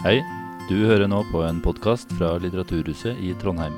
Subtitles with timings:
[0.00, 0.22] Hei,
[0.64, 3.74] du hører nå på en podkast fra Litteraturhuset i Trondheim.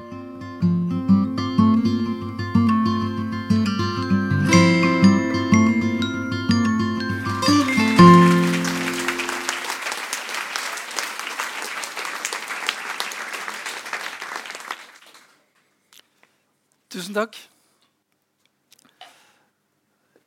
[16.87, 17.35] Tusen takk.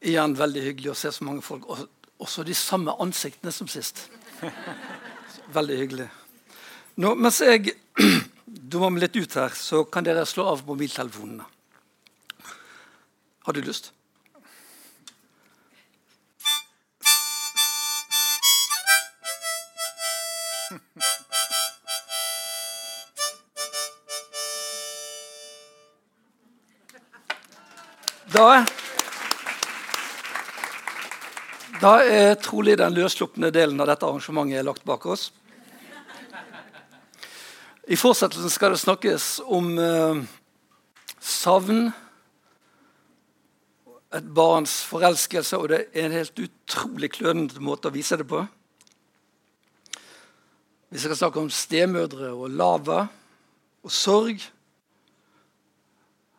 [0.03, 1.71] Igjen veldig hyggelig å se så mange folk.
[2.19, 4.09] Også de samme ansiktene som sist.
[5.55, 6.07] Veldig hyggelig.
[7.01, 7.75] Nå, mens jeg
[8.71, 11.45] dummer meg litt ut her, så kan dere slå av mobiltelefonene.
[13.45, 13.91] Har du lyst?
[28.35, 28.65] Da
[31.85, 35.27] Da er trolig den løsslupne delen av dette arrangementet lagt bak oss.
[37.85, 40.23] I fortsettelsen skal det snakkes om eh,
[41.21, 41.91] savn,
[44.17, 48.41] et barns forelskelse, og det er en helt utrolig klønete måte å vise det på.
[50.89, 53.03] Vi skal snakke om stemødre og lava
[53.85, 54.41] og sorg.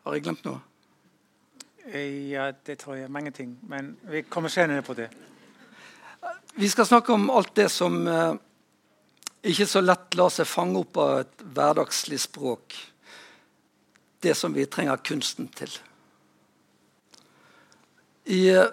[0.03, 0.59] Har jeg glemt noe?
[1.87, 3.07] Ja, det tror jeg.
[3.07, 3.55] Mange ting.
[3.63, 5.07] Men vi kommer senere på det.
[6.59, 8.33] Vi skal snakke om alt det som eh,
[9.45, 12.73] ikke så lett lar seg fange opp av et hverdagslig språk.
[14.25, 15.75] Det som vi trenger kunsten til.
[18.33, 18.71] I, eh,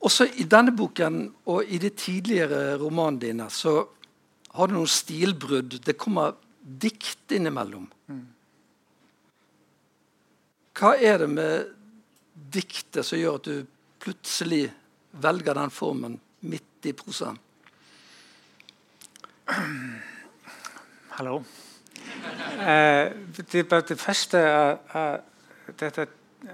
[0.00, 1.18] også i denne boken
[1.52, 3.82] og i de tidligere romanene dine så
[4.56, 5.76] har du noen stilbrudd.
[5.84, 7.84] Det kommer dikt innimellom.
[10.80, 11.68] Hva er det med
[12.32, 13.68] diktet som gjør at du
[14.00, 14.62] plutselig
[15.20, 16.16] velger den formen
[16.48, 17.38] midt i prosaen?
[21.16, 21.38] Hallo.
[22.60, 25.18] Eh, det, det første er, er
[25.80, 26.06] dette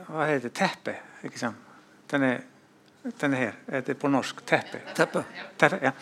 [0.08, 0.52] Hva heter det?
[0.56, 0.94] Teppe,
[1.26, 1.56] ikke sant?
[2.10, 2.30] Denne,
[3.20, 3.58] denne er her.
[3.68, 4.44] Er det på norsk?
[4.48, 4.80] Teppe.
[4.96, 5.24] Teppe?
[5.60, 5.92] Teppe, ja.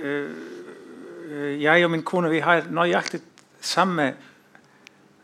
[0.00, 3.20] Eh, jeg og min kone vi har nøyaktig
[3.60, 4.08] samme,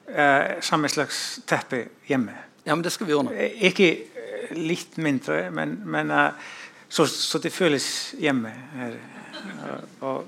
[0.09, 2.37] eh, samme slags teppe hjemme.
[2.67, 3.35] Ja, men det skal vi ordne.
[3.35, 6.55] Eh, Ikke eh, litt mindre, men, men eh,
[6.97, 8.95] så, så det føles hjemme her.
[10.01, 10.25] Og,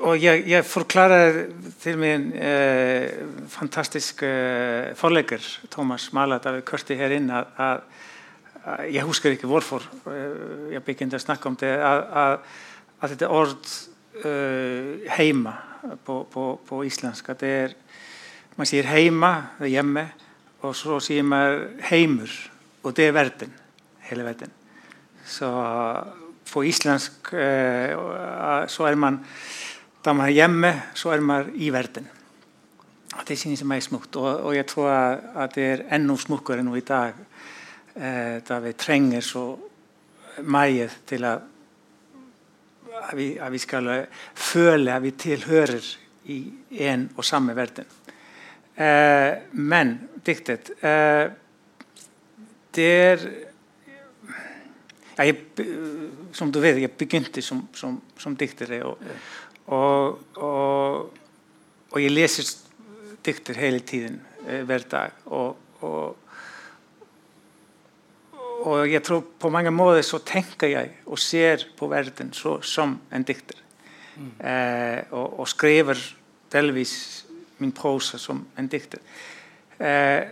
[0.00, 1.42] og jeg, jeg forklarer
[1.82, 3.10] til min eh,
[3.52, 7.84] fantastiske eh, forlegger Thomas Mala da vi kørte her inn at, at,
[8.64, 12.56] at jeg husker ikke hvorfor eh, begynte å snakke om det at, at,
[13.02, 13.52] at dette ord
[14.24, 15.54] eh, heima
[16.06, 16.22] på,
[16.72, 17.76] at det er
[18.56, 20.08] man sier heima, det er hjemme
[20.62, 22.32] og så sier man heimur
[22.82, 23.54] og det er verden,
[24.08, 24.61] hele verden
[25.24, 25.50] så
[26.52, 27.94] på islandsk eh,
[28.68, 29.20] så er man
[30.02, 31.22] da man er hjemme, så er
[31.54, 32.08] i verden.
[33.12, 34.16] Og det synes jeg meg smukt.
[34.16, 37.14] Og, og tror at, at det er enda smukkere nå i dag,
[37.94, 39.44] eh, da vi trenger så
[40.42, 41.44] mye til at,
[43.02, 43.92] at, vi, at vi skal
[44.34, 45.86] føle at vi tilhører
[46.32, 46.40] i
[46.88, 47.86] en og samme verden.
[48.76, 50.70] Eh, men diktet
[52.72, 53.51] Det er
[55.18, 55.36] ja, jeg,
[56.32, 58.72] Som du vet, jeg begynte som, som, som dikter.
[58.86, 58.98] Og,
[59.66, 61.18] og, og,
[61.92, 62.48] og jeg leser
[63.24, 65.10] dikter hele tiden, eh, hver dag.
[65.26, 66.16] Og, og,
[68.88, 73.22] jeg tror på mange måter så tenker jeg og ser på verden så, som en
[73.22, 73.58] dikter.
[74.38, 75.98] Eh, og, og skriver
[76.52, 77.26] delvis
[77.58, 79.00] min prosa som en dikter.
[79.78, 80.22] Eh,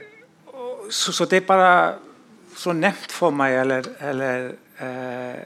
[0.46, 1.98] og, så, så det er bare
[2.56, 5.42] så nevnt for meg, eller, eller eh,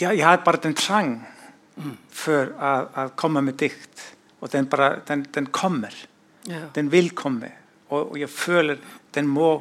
[0.00, 1.14] ja, jeg har bare den trang
[2.10, 4.02] for å, komme med dikt.
[4.40, 5.94] Og den, bare, den, den kommer.
[6.48, 6.66] Ja.
[6.74, 7.50] Den vil komme.
[7.88, 8.82] Og, og jeg føler
[9.14, 9.56] den må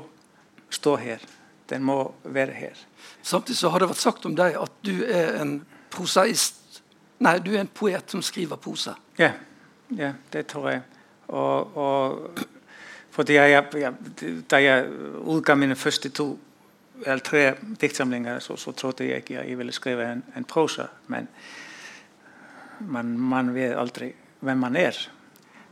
[0.74, 1.24] stå her.
[1.70, 2.82] Den må være her.
[3.24, 5.62] Samtidig så har det vært sagt om deg at du er en
[5.94, 6.60] prosaist
[7.24, 8.98] Nei, du er en poet som skriver prosa.
[9.16, 9.30] Ja,
[9.96, 10.82] ja det tror jeg.
[11.32, 12.42] Og, og
[13.14, 13.94] fordi jeg, jeg,
[14.50, 14.88] da jeg
[15.30, 16.32] utga mine første to
[17.04, 17.44] eller tre
[17.82, 20.88] diktsamlinger, så, så trodde jeg ikke jeg ville skrive en, en prosa.
[21.08, 21.28] Men
[22.80, 24.12] man, man vet aldri
[24.44, 24.98] hvem man er.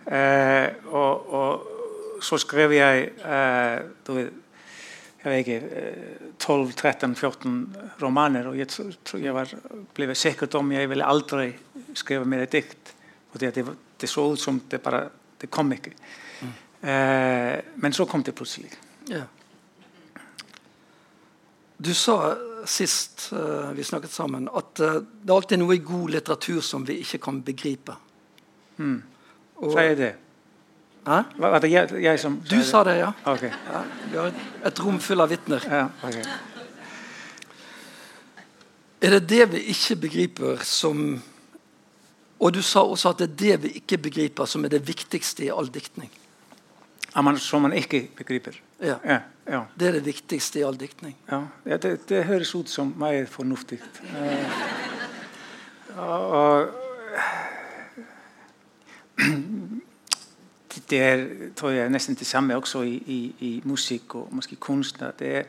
[0.06, 4.38] Eh, og, og så skrev jeg eh, du vet,
[5.22, 7.58] jeg vet ikke, eh, 12, 13, 14
[8.02, 9.52] romaner, og jeg tror jeg var
[9.94, 11.52] ble sikker om jeg ville aldri
[11.94, 12.96] skrive mer dikt.
[13.32, 13.42] Og
[14.34, 15.06] ut som det bare
[15.42, 15.94] det kom ikke.
[16.82, 18.72] Eh, men så kom det plutselig.
[19.10, 19.26] Ja.
[21.78, 26.60] Du sa sist uh, vi snakket sammen, at uh, det er noe i god litteratur
[26.62, 27.96] som vi ikke kan begripe.
[28.78, 29.00] Mm.
[29.62, 30.12] Sa jeg det?
[31.08, 31.18] Hæ?
[31.42, 33.10] Var det jeg, jeg som Du sa det, ja.
[33.26, 33.50] Okay.
[33.50, 33.82] ja.
[34.12, 35.66] Vi har et, et rom full av vitner.
[35.66, 36.22] Ja, okay.
[39.02, 41.22] Er det det vi ikke begriper som
[42.42, 45.46] Og du sa også at det er det vi ikke begriper, som er det viktigste
[45.46, 46.10] i all diktning.
[47.16, 48.56] Man, som man ikke begriper?
[48.80, 48.96] Ja.
[49.06, 49.64] ja, ja.
[49.80, 51.18] Det er det viktigste i all diktning.
[51.32, 53.82] Ja, det, det, høres ut som meg fornuftig.
[54.14, 54.48] Uh,
[55.98, 56.68] og,
[60.90, 61.26] det er
[61.56, 65.04] tror jeg, nesten det samme også i, i, i musikk og måske kunst.
[65.20, 65.44] Det er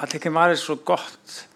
[0.00, 1.48] at det kan være så godt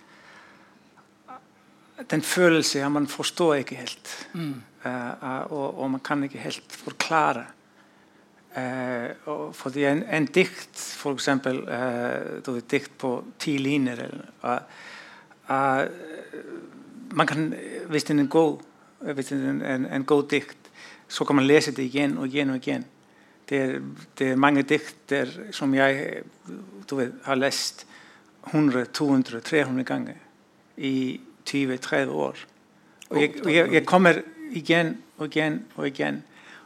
[2.10, 4.28] den følelse at man forstår ikke helt.
[4.32, 4.62] Mm.
[4.84, 7.44] Uh, og, og, man kan ikke helt forklare.
[8.56, 14.06] Uh, fordi en, en, dikt, for eksempel uh, et dikt på ti linjer
[17.10, 17.54] man kan,
[17.88, 18.58] Hvis det er en god,
[19.00, 20.58] hvis det er en, en, en, god dikt,
[21.08, 22.84] så kan man lese det igjen og igjen og igjen.
[23.48, 23.80] Det er,
[24.18, 26.22] det er mange dikter som jeg
[26.90, 27.86] vet, har lest
[28.52, 30.14] 100, 200, 300 ganger
[30.76, 32.44] i 20-30 år.
[33.10, 36.22] Og jeg, jeg, jeg, kommer igjen og igjen og igjen.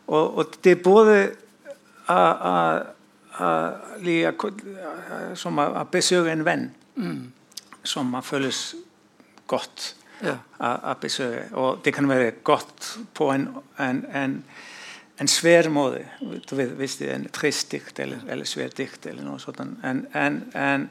[0.06, 1.16] Og, og det er både
[5.38, 6.68] som å besøke en venn
[6.98, 7.20] mm.
[7.86, 8.74] som man føles
[9.46, 10.36] godt ja.
[10.60, 11.48] å besøke.
[11.58, 13.48] Og det kan være godt på en,
[13.82, 14.38] en, en,
[15.20, 16.04] en svær måte.
[16.20, 19.62] Du vet, hvis det er en trist dikt eller, eller svær dikt eller noe sånt.
[19.62, 20.88] En, en,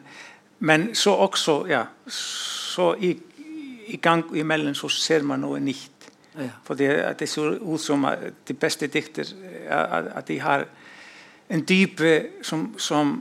[0.59, 3.15] men så også, ja, så i,
[3.91, 6.07] i gang imellom så ser man noe nytt.
[6.37, 6.53] Ja.
[6.63, 9.27] For det, det ser ut som at de beste dikter
[9.67, 10.65] at de har
[11.51, 12.13] en dype
[12.47, 13.17] som, som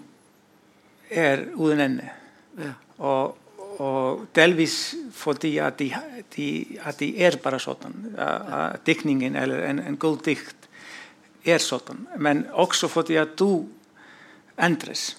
[1.10, 2.10] er uten ende.
[2.60, 2.72] Ja.
[2.98, 3.38] Og,
[3.80, 5.90] og, delvis fordi at de,
[6.36, 6.48] de,
[6.86, 8.12] at de er bare sånn.
[8.20, 10.68] At diktningen eller en, en god dikt
[11.44, 12.06] er sånn.
[12.22, 13.66] Men også fordi at du
[14.60, 15.16] endres.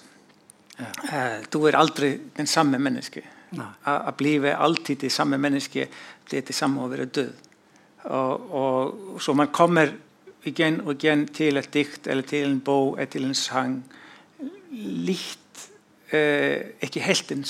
[0.78, 0.88] Ja.
[1.52, 3.26] Du er aldri den samme menneske.
[3.52, 5.88] Å bli alltid det samme menneske,
[6.30, 7.32] det er det samme å være død.
[8.02, 9.92] Og, og, så man kommer
[10.48, 13.76] igjen og igjen til et dikt eller til en bok eller til en sang
[14.72, 15.68] litt
[16.10, 17.44] eh, ikke helt den,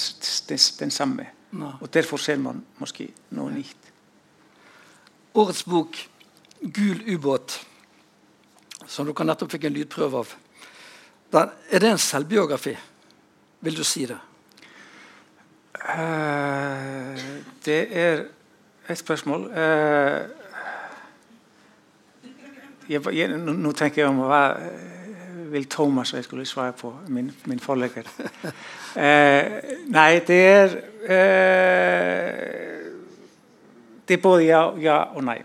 [0.49, 1.29] den, den samme.
[1.53, 1.73] Nei.
[1.81, 3.93] Og derfor ser man kanskje noe nytt.
[5.35, 5.97] Årets bok
[6.63, 7.57] 'Gul ubåt',
[8.87, 10.35] som dere nettopp fikk en lydprøve av,
[11.73, 12.77] er det en selvbiografi?
[13.61, 14.19] Vil du si det?
[15.83, 17.19] Uh,
[17.65, 18.21] det er
[18.89, 19.41] et spørsmål.
[19.51, 20.21] Uh,
[22.89, 24.43] jeg, jeg, nå, tenker jeg om hva
[25.53, 28.07] vil Thomas jeg skulle svare på, min, min forlegger.
[28.15, 29.43] uh,
[29.97, 30.69] nei, det er
[34.09, 35.39] Det er både ja, ja og nei.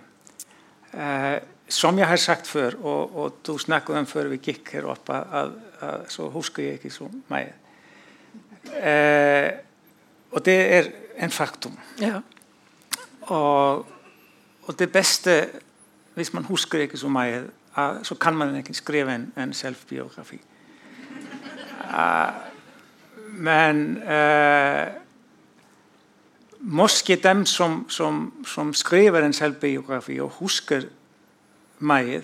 [1.69, 5.13] som jeg har sagt før, og, og du snakket om før vi gikk her oppe,
[6.10, 7.54] så husker jeg ikke så mye.
[8.75, 9.51] Eh,
[10.31, 10.83] og det er
[11.19, 11.77] en faktum.
[12.01, 12.19] Ja.
[13.21, 13.75] Og,
[14.63, 15.50] og, det beste,
[16.13, 17.44] hvis man husker ikke så mye,
[17.77, 20.41] uh, så kan man ikke skrive en, en selvbiografi.
[21.83, 22.33] Uh,
[23.31, 24.87] men uh,
[26.59, 30.81] måske dem som, som, som, skriver en selvbiografi og husker
[31.80, 32.23] mye,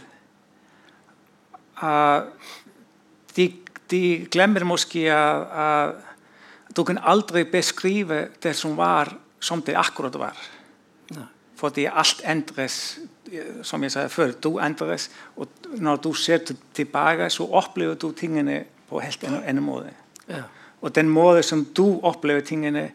[3.35, 3.53] de,
[3.91, 5.95] de, glemmer måske at
[6.75, 9.13] du kan aldri beskrive det som var
[9.43, 10.37] som det akkurat var.
[11.13, 11.27] Nei.
[11.59, 12.99] Fordi alt endres,
[13.63, 15.47] som jeg sa før, du endres, og
[15.79, 19.93] når du ser tilbake, så opplever du tingene på helt en annen måte.
[20.27, 20.43] Ja.
[20.81, 22.89] Og den måten som du opplever tingene,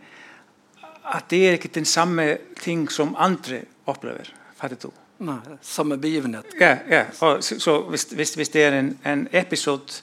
[1.05, 4.29] at det er ikke den samme ting som andre opplever.
[4.57, 4.91] Fatter du?
[5.25, 6.53] Nei, samme begivenhet.
[6.61, 7.05] Ja, ja.
[7.21, 10.03] Og, så, så hvis, hvis, hvis, det er en, en episode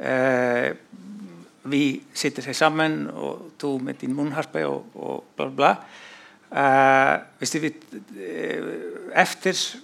[0.00, 0.72] eh,
[1.70, 5.74] vi sitter her sammen, og du med din munnharpe og, og bla, bla.
[6.48, 9.76] Uh, hvis det, uh, efter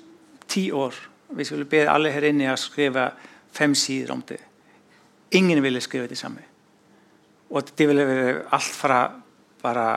[0.48, 0.94] ti år
[1.28, 3.08] vi ville be alle her inne å skrive
[3.52, 4.38] fem sider om det
[5.36, 6.44] ingen ville skrive det samme
[7.50, 9.00] og det ville være alt fra
[9.62, 9.88] bare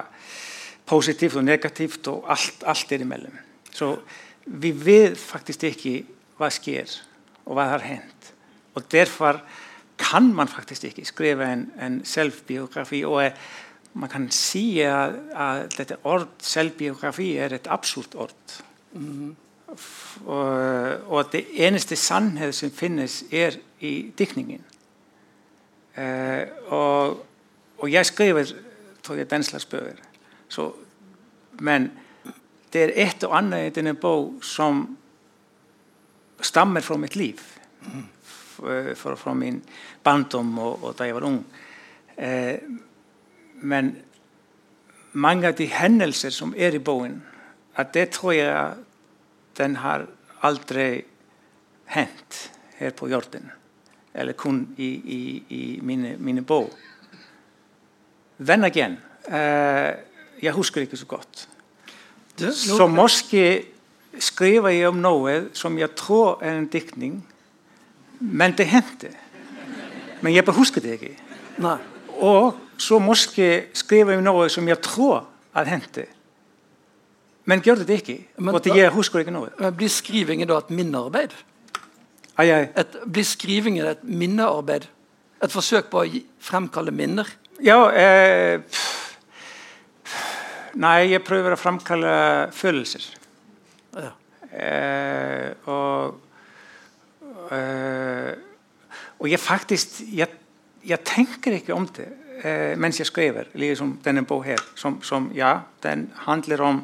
[0.88, 3.38] positivt og negativt og alt, alt er imellom
[3.72, 3.94] så
[4.46, 5.96] vi vet faktisk ikke
[6.40, 6.92] hva sker
[7.46, 8.34] og hva har hendt
[8.76, 9.40] og derfor
[9.98, 13.04] kan man faktisk ikke skrive en, en selvbiografi.
[13.06, 13.32] Og
[13.94, 18.62] man kan si at, at dette ord selvbiografi er et absurd ord.
[18.94, 19.36] Mm.
[20.26, 20.48] Og,
[21.12, 24.62] og, det eneste sannhet som finnes, er i diktningen.
[25.98, 27.28] Uh, og
[27.78, 28.46] og jeg skriver
[29.04, 30.74] tror jeg, den slags bøker.
[31.60, 31.92] Men
[32.74, 34.98] det er et og annet i denne bok som
[36.42, 37.40] stammer fra mitt liv.
[38.17, 38.17] Fra,
[38.58, 39.62] fra min
[40.04, 41.40] barndom og, og da jeg var ung.
[42.18, 42.60] Eh,
[43.62, 43.96] men
[45.14, 47.22] mange av de hendelser som er i boken,
[47.78, 48.74] at det tror jeg
[49.58, 50.08] den har
[50.46, 51.04] aldri
[51.94, 52.42] hendt
[52.78, 53.52] her på jorden.
[54.14, 56.74] Eller kun i, i, i mine, mine bok.
[58.40, 58.98] Then again,
[59.28, 59.94] eh,
[60.42, 61.48] jeg husker ikke så godt.
[62.54, 63.66] Så måske
[64.20, 67.22] skriver jeg om noe som jeg tror er en diktning,
[68.20, 69.12] men det hendte.
[70.22, 71.16] Men jeg bare husker det ikke.
[71.62, 71.78] Nei.
[72.18, 76.08] Og så måske skriver jeg noe som jeg tror at hendte,
[77.48, 78.18] men gjør det ikke.
[78.44, 79.54] Men og jeg husker ikke noe.
[79.60, 81.32] Men Blir skrivingen da et minnearbeid?
[82.38, 82.66] Ai, ai.
[82.76, 84.90] Et, blir skrivingen et minnearbeid?
[85.44, 87.30] Et forsøk på å fremkalle minner?
[87.64, 88.60] ja, eh,
[90.78, 92.12] nei, jeg prøver å fremkalle
[92.54, 93.08] følelser.
[93.98, 94.12] Ja.
[94.52, 96.20] Eh, og,
[97.52, 98.34] eh,
[99.20, 100.28] og jeg faktisk jeg,
[100.86, 102.08] jeg tenker ikke om det
[102.44, 106.84] eh, mens jeg skriver, liksom denne bok her, som, som ja, den handler om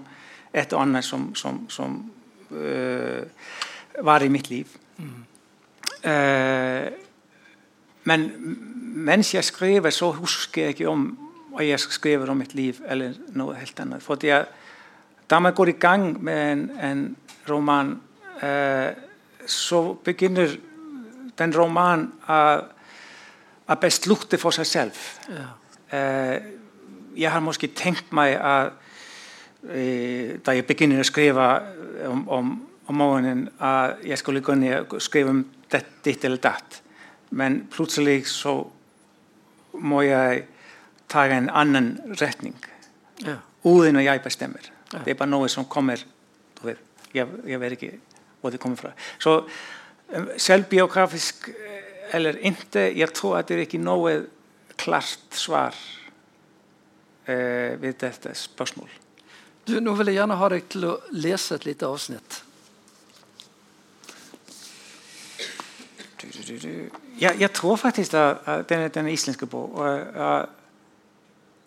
[0.54, 2.12] et og annet som, som, som
[2.52, 3.24] eh,
[4.02, 4.68] var i mitt liv.
[6.04, 6.88] Eh,
[8.04, 8.32] men
[9.06, 11.06] mens jeg skriver, så husker jeg ikke om
[11.54, 14.04] hva jeg skriver om mitt liv eller noe helt annet.
[14.04, 14.46] Fordi jeg,
[15.30, 17.04] da man går i gang med en, en
[17.50, 17.96] roman,
[18.42, 18.90] eh,
[19.50, 20.56] så begynner
[21.38, 22.40] den romanen å,
[23.68, 25.00] å beslutte for seg selv.
[25.34, 25.48] Ja.
[25.94, 26.52] Eh,
[27.16, 28.74] jeg har måske tenkt meg at
[29.70, 31.48] eh, da jeg begynner å skrive
[32.10, 32.54] om, om,
[32.90, 36.82] om morgenen, at jeg skulle gå ned og skrive om det, ditt eller datt.
[37.34, 38.60] Men plutselig så
[39.82, 40.46] må jeg
[41.10, 42.56] ta en annen retning
[43.26, 43.38] Ja.
[43.64, 44.66] uten at jeg bestemmer.
[44.94, 45.00] Ja.
[45.06, 45.98] Det er bare noe som kommer
[46.60, 46.82] du vet,
[47.14, 47.92] jeg, jeg vet ikke
[48.44, 48.92] hvor det kommer fra.
[49.24, 49.38] Så
[50.12, 51.84] eh, selvbiografisk eh,
[52.14, 54.18] eller ikke, jeg tror at det er ikke noe
[54.78, 55.78] klart svar
[57.26, 58.90] eh, ved dette spørsmål.
[59.64, 62.44] Du, nå vil jeg gjerne ha deg til å lese et lite avsnitt.
[66.24, 66.90] Du.
[67.20, 69.76] Jeg, tror faktisk at, den, den islandske bok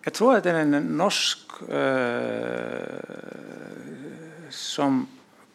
[0.06, 2.96] Jeg tror at den er en norsk uh,
[4.50, 5.08] som,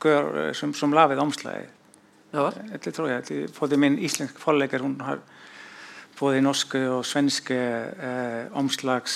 [0.10, 1.68] gör eh, som, som lafið omslæði
[2.32, 5.20] þetta trú ég, þetta fóði minn íslensk forleikar, hún har
[6.20, 9.16] bóði norsku og svenske eh, omslags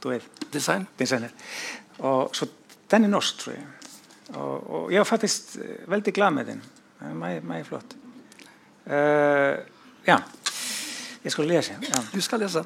[0.00, 0.86] þú veit, Design.
[0.98, 1.32] designer.
[1.98, 2.48] Og svo
[2.90, 3.64] den er norsk trú ég
[4.34, 6.64] og, og ég var faktisk eh, veldig glad með þinn
[7.44, 7.96] mæði flott.
[8.84, 9.54] Eh, uh,
[10.04, 10.18] já
[11.24, 12.00] ég skal lesa já.
[12.12, 12.64] du skal lesa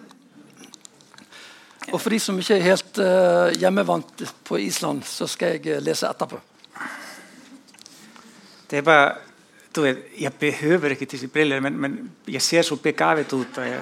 [1.93, 5.83] og for de som ikke er helt eh, hjemmevant på Island, så skal jeg eh,
[5.83, 6.41] lese etterpå.
[8.69, 9.17] Det er bare
[9.75, 13.59] du vet, Jeg behøver ikke disse briller, men, men jeg ser så begavet ut.
[13.59, 13.81] og Jeg,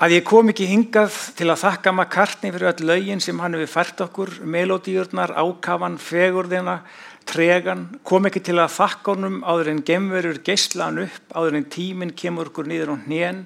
[0.00, 3.74] að ég kom ekki hingað til að þakka McCartney fyrir öll lögin sem hann hefur
[3.74, 6.78] fært okkur, melodíurnar, ákafan, fegurðina,
[7.26, 12.14] tregan, kom ekki til að þakka honum áður en gemverur geislan upp, áður en tíminn
[12.16, 13.40] kemur okkur niður á hnén,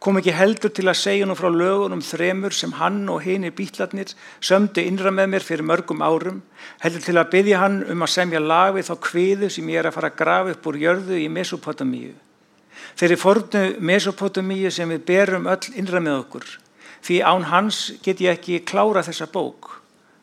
[0.00, 4.14] kom ekki heldur til að segja honum frá lögunum þremur sem hann og hinir bítlarnir
[4.40, 6.40] sömdu innra með mér fyrir mörgum árum,
[6.82, 9.90] heldur til að byggja hann um að semja lag við þá kviðu sem ég er
[9.90, 12.14] að fara að grafa upp úr jörðu í Mesopotamíu.
[12.98, 16.48] Þeirri fornu Mesopotamíu sem við berum öll innra með okkur.
[17.02, 19.76] Því án hans get ég ekki klára þessa bók,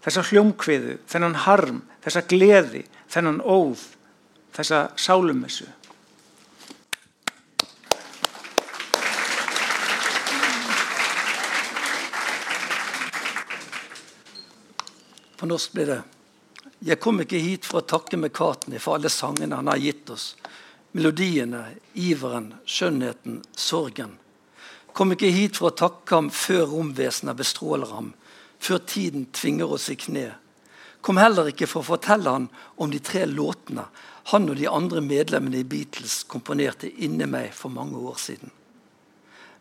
[0.03, 2.83] þessa hljómkviðu, þennan harm, þessa gleði,
[3.15, 3.79] þennan óð,
[4.55, 5.69] þessa sálumessu.
[15.35, 16.01] På norsk blir det
[16.85, 20.35] Jeg kom ikke hit for å takke McCartney for alle sangene han har gitt oss.
[20.91, 21.63] Melodiene,
[21.95, 24.17] iveren, skjønnheten, sorgen.
[24.93, 28.11] Kom ikke hit for å takke ham før romvesenet bestråler ham,
[28.59, 30.27] før tiden tvinger oss i kne.
[31.05, 32.49] Kom heller ikke for å fortelle han
[32.81, 33.85] om de tre låtene
[34.31, 38.53] han og de andre medlemmene i Beatles komponerte inni meg for mange år siden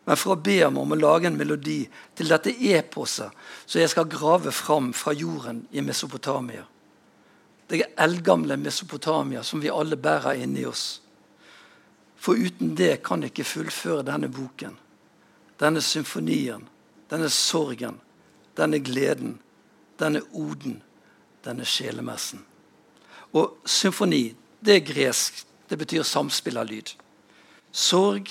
[0.05, 1.79] men for å be ham om å lage en melodi
[2.17, 3.33] til dette eposet
[3.65, 6.65] så jeg skal grave fram fra jorden i Mesopotamia.
[7.65, 11.01] Det er eldgamle Mesopotamia som vi alle bærer inni oss.
[12.21, 14.77] For uten det kan jeg ikke fullføre denne boken,
[15.57, 16.67] denne symfonien,
[17.09, 17.97] denne sorgen,
[18.57, 19.39] denne gleden,
[19.97, 20.83] denne oden,
[21.45, 22.41] denne sjelemessen.
[23.35, 25.43] Og symfoni, det er gresk.
[25.69, 26.91] Det betyr samspill av lyd.
[27.71, 28.29] Sorg,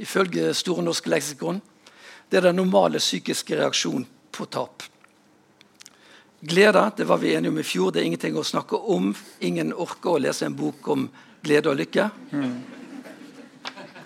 [0.00, 1.60] ifølge Store norske leksikon,
[2.30, 4.82] det er den normale psykiske reaksjonen på tap.
[6.44, 9.12] Glede det var vi enige om i fjor, det er ingenting å snakke om.
[9.40, 11.06] Ingen orker å lese en bok om
[11.44, 12.08] glede og lykke.
[12.32, 12.56] Mm.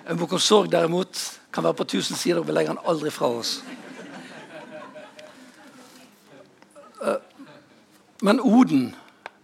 [0.09, 1.19] En bok om sorg derimot
[1.53, 3.59] kan være på 1000 sider, og vi legger den aldri fra oss.
[8.23, 8.89] Men Oden,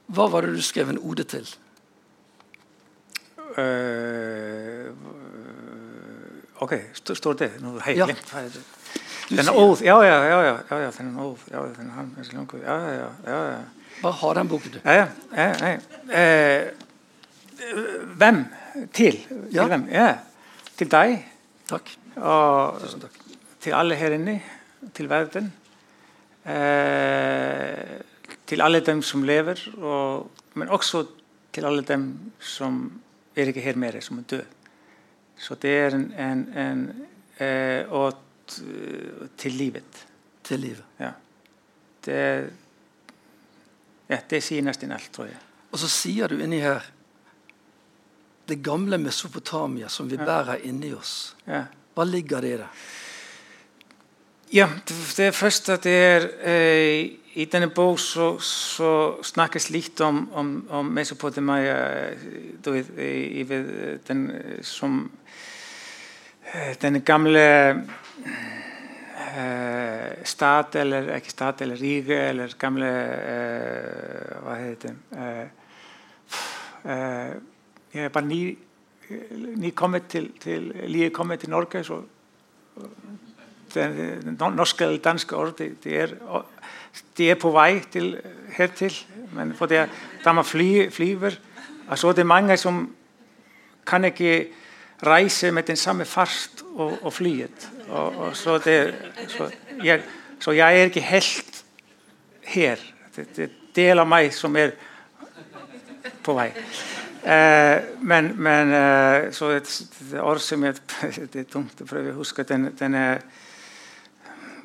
[0.07, 1.47] hva var det du skrev en ode til?
[3.55, 4.91] Uh,
[6.65, 6.75] ok,
[7.15, 7.51] står det?
[7.63, 8.09] Nå har jeg ja.
[8.11, 8.59] glemt er.
[9.29, 10.41] Den er óð, Ja, ja, ja.
[10.71, 13.59] ja, ja, den er óð, Ja, den er ja, ja, ja, ja.
[14.03, 14.81] Bare ha har den boken du?
[14.85, 15.79] Ja, ja, ja.
[16.11, 16.67] Eh,
[18.19, 18.45] hvem?
[18.93, 19.21] Til?
[19.53, 19.63] Ja.
[19.63, 19.87] Til hvem?
[19.93, 20.09] Ja.
[20.77, 21.15] Til deg.
[21.69, 21.95] Takk.
[22.17, 23.21] Og takk.
[23.61, 24.41] til alle her inne.
[24.95, 25.53] Til verden.
[26.45, 28.03] Eh,
[28.55, 31.05] til alle dem som lever, og, men også
[31.55, 32.07] til alle dem
[32.39, 32.85] som
[33.35, 34.47] er ikke her mer, som er døde.
[35.37, 36.83] Så det er en, en, en
[37.43, 38.15] eh, og
[38.47, 40.05] til livet.
[40.45, 40.85] Til livet.
[41.01, 41.11] Ja.
[42.05, 42.19] Det,
[44.09, 45.41] ja, det sier nesten alt, tror jeg.
[45.73, 46.85] Og så sier du inni her
[48.47, 51.33] det gamle Mesopotamia som vi bærer inni oss.
[51.49, 51.65] Ja.
[51.97, 52.71] Hva ligger det i det?
[54.53, 54.69] Ja,
[55.17, 60.67] det, først at det er eh, I denne bok så, så, snakkes litt om, om,
[60.71, 62.11] om Mesopotamia
[62.65, 63.45] du vet, i, i,
[64.09, 64.31] den,
[64.63, 65.11] som
[66.53, 67.43] eh, den gamle
[69.35, 75.51] eh, stat eller ikke stat eller rike eller gamle eh, hva heter det
[76.85, 77.35] eh,
[77.95, 78.57] jeg er bare ny,
[79.57, 82.03] ny kommet til, til lige kommet til Norge så
[83.75, 86.15] det norske eller danske ord de, de, er,
[87.19, 88.15] de er på vei til,
[88.57, 88.97] hertil
[89.35, 89.87] men for det,
[90.25, 91.39] da man fly, flyver
[91.89, 92.87] altså det er mange som
[93.87, 94.47] kan ikke
[95.05, 98.95] reise med den samme fart og, og flyet og, og så, det,
[99.29, 99.51] så,
[99.83, 100.03] jeg,
[100.41, 101.65] så, jeg, er ikke helt
[102.45, 102.77] her.
[103.17, 104.75] Det, det er del av meg som er
[106.25, 106.49] på vei.
[107.25, 110.81] Eh, men, men eh, så et, et ord som jeg,
[111.33, 113.05] det er dumt å prøve å huske den, denne,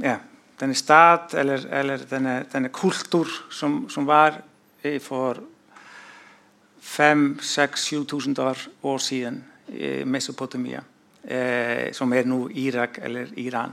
[0.04, 0.18] ja,
[0.60, 4.42] denne stat eller, eller denne, denne, kultur som, som var
[5.04, 5.40] for
[6.84, 10.82] 5-6-7000 år, år siden i Mesopotamia
[11.24, 13.72] eh, som er nå Irak eller Iran.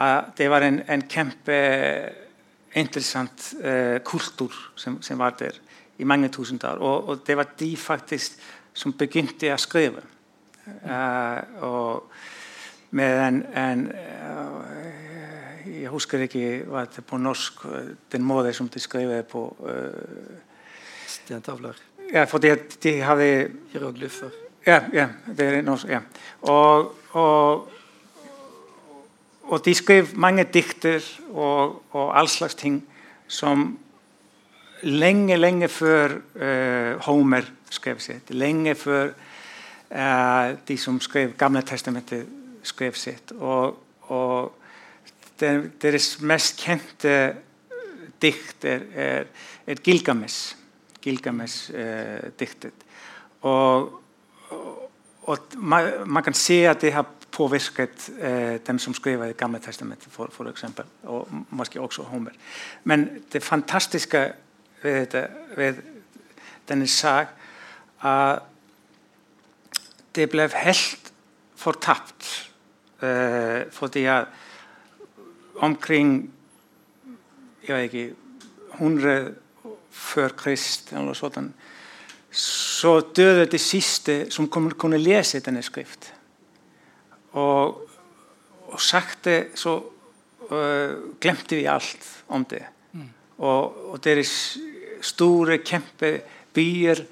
[0.00, 5.50] Uh, det var en, en kjempeinteressant eh, kultur som, som, var der
[5.98, 6.78] i mange tusen år.
[6.80, 8.32] Og, og, det var de faktisk
[8.74, 10.00] som begynte å skrive.
[10.64, 12.02] Uh, og
[12.96, 14.81] med en, en uh,
[15.66, 17.66] Jeg husker ikke hva det på norsk
[18.12, 19.46] den måten som de skrev på.
[21.06, 21.78] Stentavler.
[22.12, 24.30] Ja, fordi de hadde Hieroglyfer.
[24.66, 26.00] Ja, ja, det er noe, ja.
[26.46, 27.68] Og, og,
[29.42, 32.78] og, de skrev mange dikter og, og all slags ting
[33.26, 33.78] som
[34.82, 38.30] lenge, lenge før uh, Homer skrev sitt.
[38.30, 39.10] Lenge før
[39.90, 42.28] uh, de som skrev Gamle testamentet,
[42.62, 43.32] skrev sitt.
[43.40, 43.78] Og,
[44.14, 44.52] og
[45.82, 47.16] deres mest kjente
[48.22, 49.26] dikt er, er,
[49.66, 50.56] er Gilgamesh.
[51.02, 52.86] Gilgamesh-diktet.
[53.42, 54.02] Uh, og
[55.22, 59.58] og man, man, kan se at det har påvirket eh, dem som skriver i Gamle
[59.58, 62.30] testamentet, for, for, eksempel, og måske også Homer.
[62.84, 64.32] Men det fantastiske
[64.82, 65.26] ved, det,
[65.56, 65.74] ved
[66.68, 67.28] denne sak
[68.02, 68.38] er
[70.14, 71.12] det ble helt
[71.56, 72.50] fortapt.
[73.02, 74.26] Eh, fordi at
[75.56, 76.32] omkring
[77.68, 78.14] jeg vet ikke,
[78.74, 79.34] 100
[79.90, 81.38] før Krist eller sånt
[82.32, 86.08] så døde det siste som kunne lese denne skrift.
[87.36, 87.82] Og,
[88.72, 89.74] og sakte så
[90.48, 92.62] uh, glemte vi alt om det.
[92.92, 93.10] Mm.
[93.38, 94.56] Og, og deres
[95.04, 97.04] store kjempebyer,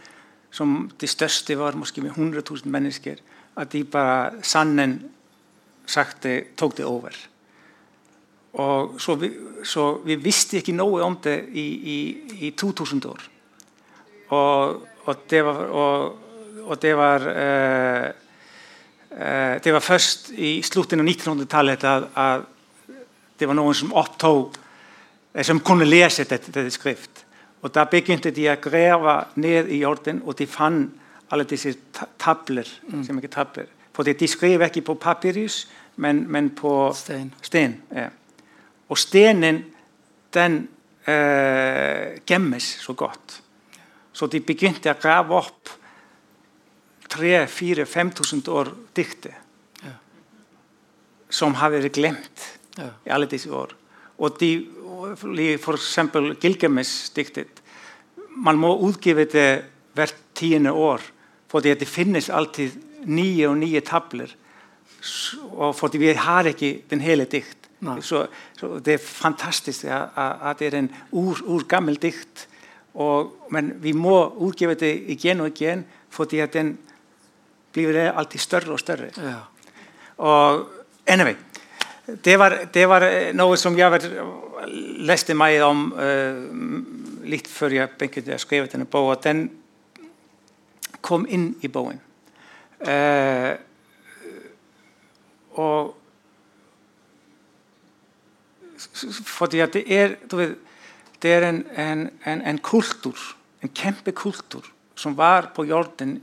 [0.50, 3.20] som de største var måske med 100 000 mennesker,
[3.56, 5.02] at de bare sannen
[5.86, 7.12] sakte tok det over.
[8.52, 9.30] Og så vi,
[9.64, 11.98] så vi visste ikke noe om det i, i,
[12.48, 13.26] i 2000 år.
[14.30, 16.18] Og og det var, og,
[16.62, 18.06] og det var eh,
[19.10, 22.48] eh, det var først i slutten av 1900-tallet at, at,
[23.40, 24.54] det var noen som opptog
[25.32, 27.24] eh, som kunne lese dette, dette skrift.
[27.62, 30.96] Og Da begynte de å grave ned i jorden, og de fant
[31.30, 31.74] alle disse
[32.18, 32.68] tabler.
[32.90, 33.04] Mm.
[33.04, 33.68] som ikke tabler.
[33.94, 37.32] For de skrev ikke på papyrus, men, men på sten.
[37.42, 38.08] sten ja.
[38.90, 39.62] Og stenen
[40.34, 40.56] den
[41.06, 43.40] eh, gemmes så godt.
[44.12, 45.70] Så de begynte å grave opp
[47.10, 48.10] 3-4-5
[48.46, 49.34] 000 år dikter
[49.82, 49.94] Ja.
[51.30, 52.46] som har vært glemt
[52.78, 52.90] Ja.
[53.06, 53.72] i alle disse år.
[54.18, 54.66] Og de,
[55.58, 57.60] for eksempel Gilgamesh-diktet,
[58.36, 61.00] man må utgive det hvert tiende år,
[61.48, 62.70] fordi at det finnes alltid
[63.06, 64.30] nye og nye tabler,
[65.02, 67.59] S- og fordi vi har ikke den hele dikt.
[67.80, 68.26] Så,
[68.58, 72.46] så det er fantastisk at det er en ur, urgammel dikt,
[72.94, 76.74] og, men vi må utgive det igjen og igjen, fordi at den
[77.72, 79.08] blir alltid større og større.
[79.16, 79.38] Ja.
[80.18, 80.66] Og
[81.06, 81.36] anyway,
[82.24, 83.06] det var, det var
[83.38, 84.04] noe som jeg var,
[85.06, 86.42] leste meg om eh,
[87.30, 89.20] litt før jeg begynte å skrive denne boka.
[89.30, 89.46] Den
[91.00, 92.00] kom inn i boken.
[92.80, 93.52] Eh,
[95.60, 95.99] og
[99.26, 100.56] fordi at det er, vet,
[101.22, 103.18] det er en, en, en, en kultur,
[103.62, 106.18] en kjempekultur, som var på jorden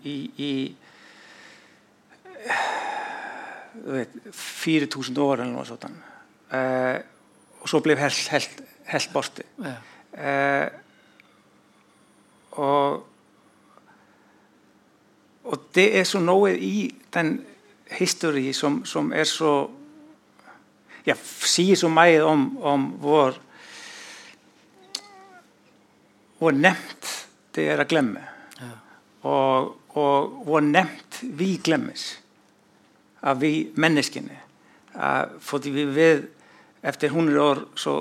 [3.78, 5.86] du vet, 4000 år eller noe sånt.
[6.54, 6.98] Eh,
[7.62, 8.62] og så ble helt, helt,
[8.92, 9.46] helt borte.
[9.64, 9.76] Ja.
[10.18, 10.68] Eh,
[12.58, 13.04] og,
[15.44, 17.38] og det er så noe i den
[17.94, 19.70] historien som, som er så
[21.08, 23.38] ja, sier så mye om, om vår
[26.38, 27.12] hvor nemt
[27.58, 28.22] det er å glemme.
[28.60, 28.74] Ja.
[29.26, 32.12] Og, og hvor nemt vi glemmes
[33.26, 34.44] av vi menneskene.
[34.94, 36.28] Uh, fordi vi vet
[36.86, 37.96] efter 100 år så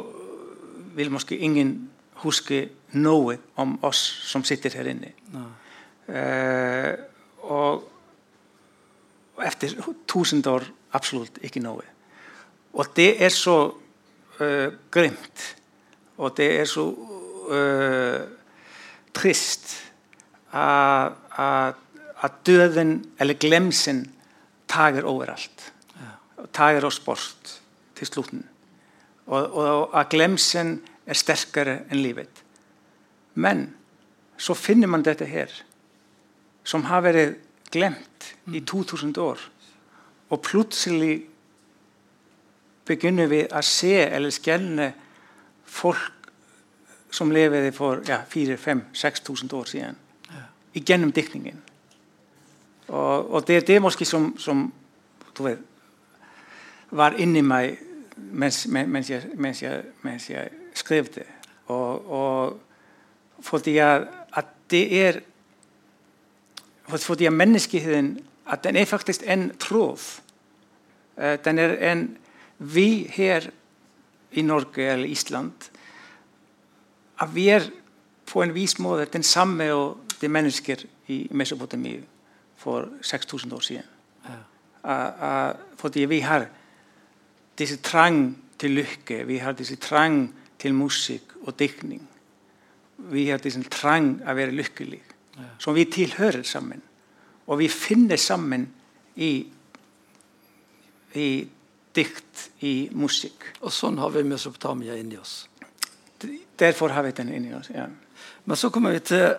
[0.96, 1.88] vil måske ingen
[2.22, 5.12] huske noe om oss som sitter her inne.
[5.32, 5.48] Nei.
[6.06, 6.92] Eh,
[7.50, 7.82] og
[9.42, 11.82] efter 1000 år absolutt ikke noe.
[12.76, 13.56] Og det er så
[14.40, 15.44] uh, grimt,
[16.20, 16.84] og det er så
[17.48, 18.20] uh,
[19.16, 19.72] trist
[20.52, 21.78] at, at,
[22.24, 24.04] at døden eller glemsen
[24.68, 25.72] tager overalt.
[26.36, 27.60] Og tager oss bort
[27.96, 28.44] til slutten.
[29.26, 32.42] Og, og at glemsen er sterkere enn livet.
[33.34, 33.70] Men
[34.36, 35.50] så finner man dette her,
[36.64, 37.38] som har vært
[37.72, 39.40] glemt i 2000 år.
[40.30, 41.24] Og plutselig
[42.86, 44.92] begynner vi å se eller skjelne
[45.64, 46.12] folk
[47.10, 49.96] som levde for ja, 4-5-6000 år siden.
[50.76, 51.62] Gjennom diktningen.
[52.88, 54.72] Og, og det er det måske som, som
[55.38, 55.62] du vet,
[56.90, 57.78] var inni meg
[58.16, 60.30] mens, mens, jeg, mens, jeg, mens
[60.74, 61.24] skrev det.
[61.66, 62.60] Og, og
[63.40, 65.20] fordi at, at det er
[66.88, 69.98] for- fordi at menneskeheten at den er faktisk en tråd.
[71.18, 72.18] Eh, Den er en
[72.58, 73.50] Vi her
[74.32, 75.52] i Norge eller Island
[77.18, 77.70] at vi er
[78.26, 82.00] på en vis måte den samme og de mennesker i Mesopotamia
[82.56, 83.82] for 6000 år siden.
[84.84, 86.46] Uh, fordi vi har
[87.58, 92.08] disse trang til lykke, vi har disse trang til musikk og diktning.
[92.98, 95.02] Vi har disse trang å være lykkelig,
[95.58, 96.82] som vi tilhører sammen.
[97.46, 98.68] Og vi finner sammen
[99.16, 99.46] i,
[101.14, 101.28] i
[101.96, 103.50] dikt, i musikk.
[103.64, 105.46] Og sånn har vi Mesopotamia inni oss.
[106.56, 107.70] Derfor har vi den inni oss.
[107.72, 107.86] Ja.
[108.44, 109.34] Men så kommer vi til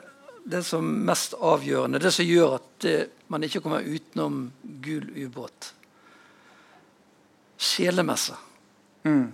[0.47, 2.95] det som mest avgjørende, det som gjør at det,
[3.27, 4.51] man ikke kommer utenom
[4.83, 5.73] gul ubåt.
[7.57, 8.37] Sjelemesse.
[9.03, 9.27] Mm.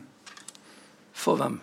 [1.13, 1.59] For hvem?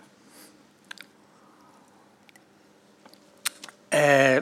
[3.91, 4.39] Eh,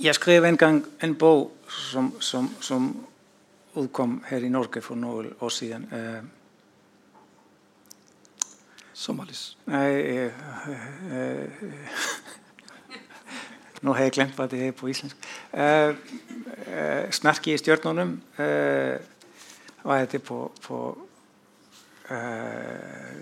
[0.00, 2.88] jeg skrev en gang en bok som, som, som
[3.84, 5.86] utkom her i Norge for noen år siden.
[5.92, 6.24] Eh,
[8.96, 9.56] Sommerlys.
[9.66, 10.32] nei, eh,
[11.12, 11.50] eh,
[13.84, 15.26] nå har jeg glemt hva det er på islandsk.
[15.52, 15.90] Eh,
[16.64, 18.14] eh, Snarki i stjørnunum.
[18.40, 18.96] Eh,
[19.86, 20.78] er det på, på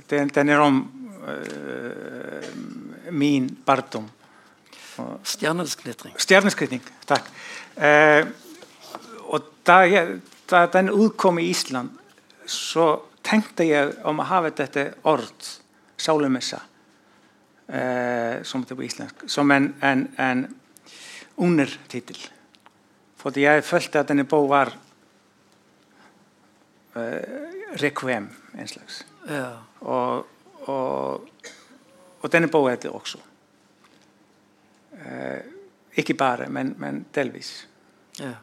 [0.08, 0.78] den, den er om
[3.10, 4.06] min barndom.
[4.94, 6.14] Knitring.
[6.16, 7.28] Stjerneskridning, takk.
[9.28, 10.20] Og da, jeg,
[10.54, 11.90] da den utkom i Island,
[12.46, 15.48] så tenkte jeg om å ha dette ord,
[15.98, 16.60] sálemessa,
[17.66, 20.44] eh, som det er på islandsk, som en, en, en
[21.40, 22.20] undertitel.
[23.18, 24.72] Fordi jeg følte at denne bok var
[27.00, 29.02] eh, requiem, en slags.
[29.26, 29.48] Ja.
[29.80, 30.26] Og,
[30.68, 31.30] og,
[32.20, 33.22] og denne bok er det også.
[35.00, 35.52] Eh,
[35.98, 37.56] ikke bare, men, men delvis.
[38.20, 38.36] ja.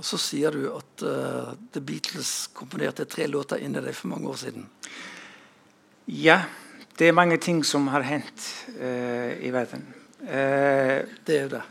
[0.00, 4.30] Og så sier du at uh, The Beatles komponerte tre låter inni deg for mange
[4.32, 4.64] år siden.
[6.08, 6.38] Ja,
[6.96, 8.46] det er mange ting som har hendt
[8.78, 9.84] uh, i verden.
[10.24, 11.62] Uh, Det er det.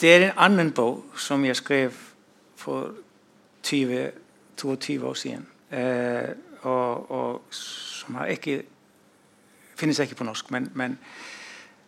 [0.00, 1.98] det er en annen bok som jeg skrev
[2.56, 2.94] for
[3.62, 4.12] 20,
[4.56, 5.46] 22 år siden.
[6.62, 8.62] Og, og, som har ikke
[9.80, 10.98] finnes ikke på norsk, men, men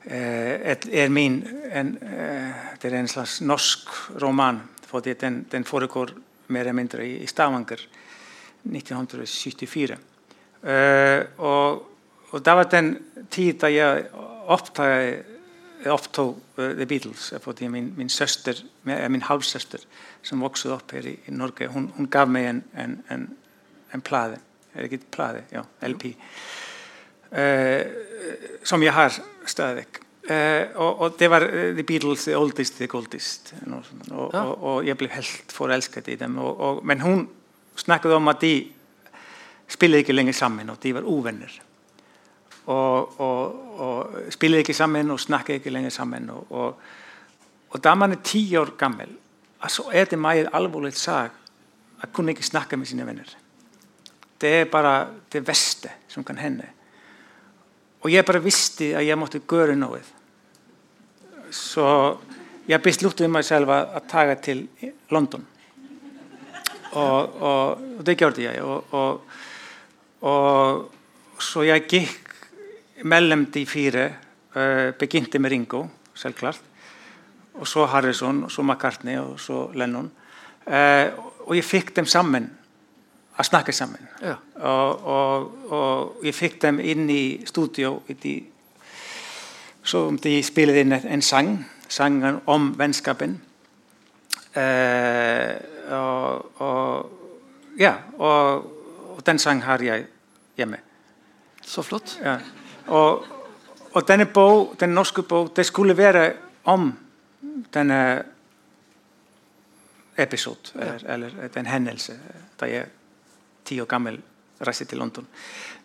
[0.06, 3.88] er min en, eh, det er en slags norsk
[4.22, 6.10] roman, fordi den, den foregår
[6.52, 7.80] eller mindre i, i Stavanger
[8.64, 9.96] 1974.
[10.62, 11.88] Eh, og,
[12.30, 12.96] og det var den
[13.30, 14.06] tid da jeg
[14.46, 15.24] opptaget
[15.90, 19.82] opptog uh, The Beatles fordi min, min søster, min halvsøster
[20.22, 23.24] som vokste opp her i, i Norge, hun, hun, gav meg en, en, en,
[23.94, 24.38] en plade,
[24.74, 25.42] er det ikke plade?
[25.52, 26.12] Ja, LP.
[27.32, 29.86] Uh, som jeg har stadig.
[30.28, 33.54] Uh, og, og, det var The Beatles, the oldest, the goldest.
[34.10, 34.42] Og, ja.
[34.42, 36.38] og, og, jeg ble helt forelsket i dem.
[36.82, 37.28] men hun
[37.76, 38.68] snakket om at de
[39.68, 41.60] spiller ikke lenger sammen, og de var uvenner
[42.66, 46.30] og, og, og spiller ikke sammen og snakker ikke lenger sammen.
[46.30, 46.80] Og,
[47.70, 49.08] og da man er ti år gammel,
[49.68, 51.34] så er det meget alvorlig sak
[52.02, 53.28] å kunne ikke snakke med sine venner.
[54.40, 56.66] Det er bare det verste som kan hende.
[58.02, 60.00] Og jeg bare visste at jeg måtte gjøre noe.
[61.54, 61.86] Så
[62.66, 64.66] jeg besluttet meg selv å ta til
[65.10, 65.44] London.
[66.92, 68.62] Og, og, og det gjorde jeg.
[68.62, 69.22] Og,
[71.42, 72.34] så jeg gikk
[73.08, 74.04] mellom de fire
[74.54, 76.60] uh, begynte med Ringo, selvklart.
[77.58, 80.10] Og så Harrison, og så McCartney og så Lennon.
[80.66, 81.08] Uh,
[81.48, 82.50] og jeg fikk dem sammen.
[83.38, 84.36] að snakke sammen ja.
[84.54, 87.94] og, og, og ég fikk dem inn í stúdíu
[89.82, 90.44] svo um því ég
[90.82, 91.56] inn en sang
[91.88, 93.36] sangen om vennskapin
[94.56, 95.56] uh, eh,
[95.92, 97.10] og, og
[97.78, 100.06] já og den sang har jeg
[100.56, 100.78] hjemme
[101.62, 102.38] Svo flott ja.
[103.94, 106.32] og denne bó, den norsku bó det skulle vera
[106.64, 106.92] om
[107.74, 108.24] denne
[110.16, 110.94] episód ja.
[110.94, 112.18] eller, eller den hendelse
[112.60, 113.01] það ég
[113.64, 114.20] ti år gammel
[114.62, 115.27] reiste til London.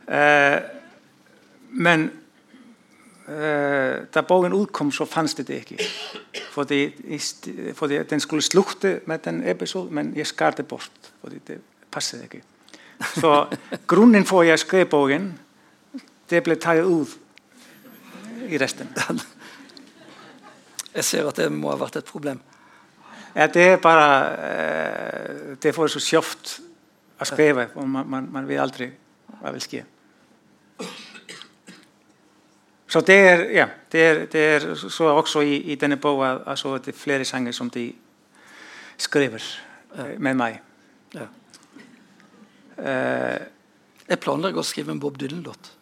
[0.08, 0.60] Uh,
[1.78, 2.08] men
[3.28, 5.90] uh, da boken utkom, så fantes det det ikke.
[6.52, 6.82] Fordi,
[7.74, 11.12] fordi den skulle slutte med den episoden, men jeg skar det bort.
[11.22, 11.62] fordi det
[11.92, 12.42] passet ikke.
[13.20, 13.46] Så
[13.88, 15.34] grunnen for at jeg skrev boken
[16.30, 17.13] det ble tatt ut
[18.48, 18.90] i resten.
[20.96, 22.40] Jeg ser at det må ha vært et problem.
[23.38, 24.08] Det er bare
[24.48, 26.00] eh, Det får så
[27.19, 27.69] å skrive.
[27.75, 28.89] Man, man, man, vet aldri
[29.41, 29.84] hva vil skje.
[32.88, 36.77] Så det er, ja, det er, det er så også i, i denne boka altså
[36.77, 37.89] det er flere sanger som de
[38.97, 39.43] skriver
[39.97, 40.06] ja.
[40.17, 40.62] med meg.
[41.13, 41.27] Ja.
[42.77, 43.41] Uh,
[44.08, 45.73] jeg planlegger å skrive en Bob Dylan-låt.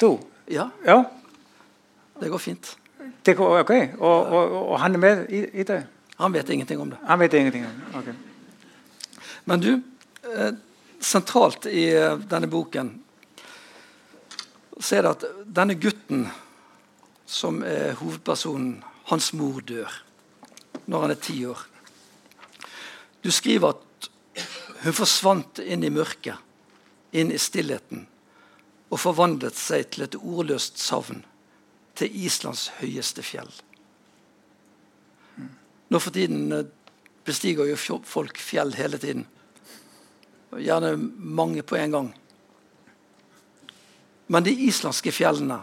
[0.00, 0.08] Du?
[0.48, 0.68] Ja.
[0.86, 1.02] ja.
[2.20, 2.76] Det går fint.
[3.24, 5.82] Det går, ok, og, og, og, han er med i, i, det?
[6.20, 6.98] Han vet ingenting om det.
[7.08, 8.33] Han vet ingenting om det, ok.
[9.44, 9.72] Men du,
[10.36, 10.52] eh,
[11.00, 12.94] sentralt i eh, denne boken
[14.80, 15.24] så er det at
[15.56, 16.24] denne gutten
[17.26, 19.92] som er hovedpersonen, hans mor dør
[20.88, 21.60] når han er ti år.
[23.22, 24.08] Du skriver at
[24.84, 26.40] hun forsvant inn i mørket,
[27.12, 28.06] inn i stillheten
[28.90, 31.22] og forvandlet seg til et ordløst savn
[31.98, 33.50] til Islands høyeste fjell.
[35.88, 36.66] Nå for tiden eh,
[37.24, 39.26] bestiger jo folk fjell hele tiden.
[40.60, 42.10] Gjerne mange på en gang.
[44.26, 45.60] Men de islandske fjellene,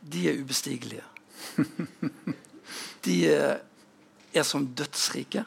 [0.00, 1.06] de er ubestigelige.
[3.04, 5.44] De er som dødsrike.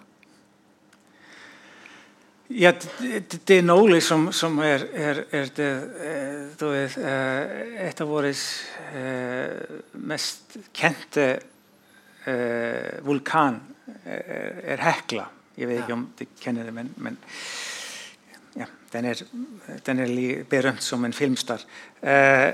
[2.53, 5.69] Ja, det, det, er noe som, som er, er, er det,
[6.59, 11.25] du vet, eh, et av våre eh, mest kjente
[12.29, 13.57] eh, vulkan
[14.05, 15.25] er, Hekla.
[15.57, 17.17] Jeg vet ikke om du kjenner det, men, men
[18.93, 19.23] den er,
[19.85, 21.63] den er berømt som en filmstar.
[22.01, 22.51] Eh,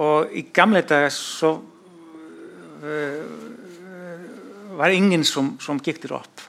[0.00, 1.54] og i gamle dager så
[2.84, 3.24] eh,
[4.78, 6.46] var ingen som, som gikk der opp.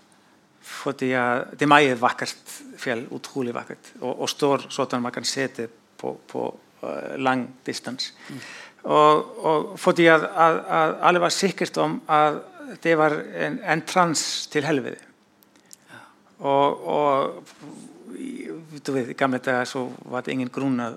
[0.81, 3.93] Fordi det er meget vakkert fjell, utrolig vakkert.
[4.01, 5.67] Og, og står sånn at man kan se det
[6.01, 6.45] på, på
[6.81, 8.11] uh, lang distans.
[8.29, 8.41] Mm.
[8.81, 13.83] Og, og, fordi at, at, at, alle var sikkert om at det var en, en
[13.85, 14.65] trans til.
[14.65, 15.99] Ja.
[16.39, 20.91] Og, og du vet, i gamle dager så var det ingen grunn å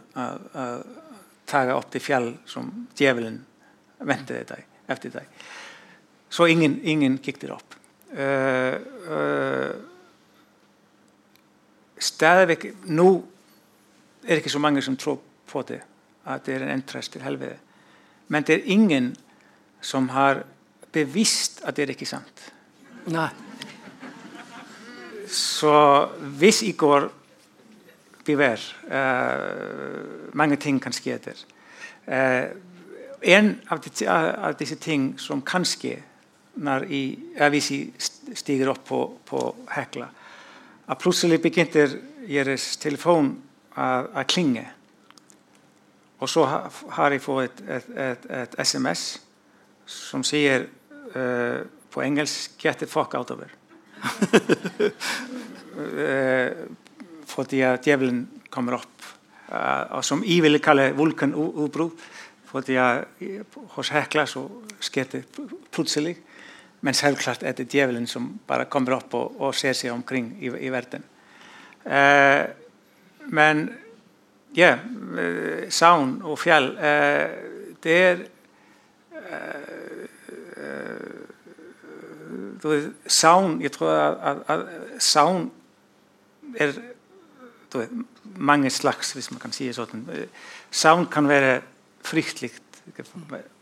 [1.46, 3.38] ta opp til fjell som djevelen
[4.05, 5.42] ventet deg, etter deg.
[6.35, 7.77] Så ingen, ingen gikk der opp.
[8.14, 8.77] Uh,
[9.11, 9.74] uh,
[11.98, 13.09] stadigvæk nå
[14.24, 15.81] er det ikke så mange som tror på det,
[16.24, 17.59] at det er en entrance til helvete.
[18.29, 19.12] Men det er ingen
[19.85, 20.44] som har
[20.94, 22.46] bevisst at det er ikke sant.
[23.12, 23.29] Nei.
[25.35, 25.75] Så
[26.38, 27.09] hvis I går
[28.25, 31.44] bevær uh, Mange ting kan skje der.
[32.07, 32.57] Uh,
[33.23, 35.97] en av, de, av, disse ting som kan skje
[36.55, 37.03] når I,
[37.51, 37.79] hvis I
[38.37, 39.40] stiger opp på, på
[39.75, 40.07] Hekla,
[40.87, 41.88] at plutselig begynte
[42.29, 43.33] deres telefon
[43.75, 44.62] å klinge.
[46.20, 49.07] Og så har jeg fått et, SMS
[49.87, 50.68] som sier
[51.16, 53.63] uh, på engelsk 'Get the fuck out of here'.
[55.79, 56.51] uh,
[57.27, 58.83] fordi at djevelen kommer.
[59.49, 62.05] Uh, og som jeg ville kalle vulkanutbrudd.
[62.55, 63.05] Fordi at
[63.75, 64.45] hos Hekla så
[64.79, 65.23] skjer det
[65.75, 66.17] plutselig.
[66.85, 70.53] Men selvklart er det djevelen som bare kommer opp og, og ser seg omkring i,
[70.53, 71.03] i verden.
[73.27, 73.69] men
[74.55, 76.71] ja, yeah, savn og fjell
[77.85, 78.23] det er
[80.57, 81.04] du
[82.63, 85.51] ved, savn Jeg tror at, at, at savn
[86.57, 86.73] er
[87.75, 87.91] vet,
[88.37, 90.05] mange slags, hvis man kan si det sånn.
[90.71, 91.57] Savn kan være
[92.07, 92.53] fryktelig,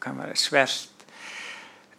[0.03, 1.07] kan være svært.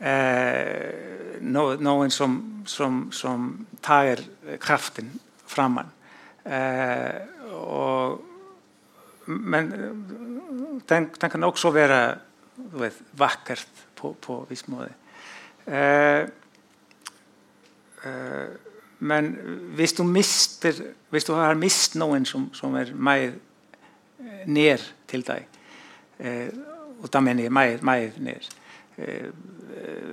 [0.03, 2.35] Eh, noen som,
[2.69, 3.47] som, som
[3.81, 4.21] tar
[4.61, 5.09] kraften
[5.49, 5.89] framan.
[6.45, 7.21] Eh,
[7.55, 8.19] og,
[9.25, 9.71] men
[10.89, 12.01] den, den, kan også være
[12.77, 14.67] vet, vakkert på, på viss.
[14.67, 14.91] Eh,
[15.63, 16.27] Eh,
[19.03, 19.31] men
[19.75, 20.75] hvis du mister
[21.11, 25.47] hvis du har mistet noen som, som er mer eh, ned til deg
[26.19, 26.49] eh,
[27.03, 28.51] og da mener jeg mer, mer ned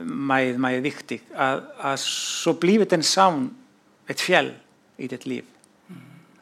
[0.08, 3.50] mer, mer viktig at, at så blir den savn
[4.08, 4.54] et fjell
[4.98, 5.44] i ditt liv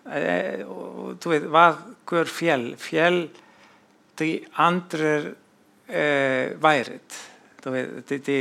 [0.08, 1.66] og du vet hva
[2.08, 2.68] gjør fjell?
[2.80, 3.24] fjell
[4.18, 5.10] de andre
[5.88, 7.18] eh, været
[7.64, 8.38] du vet, de, de,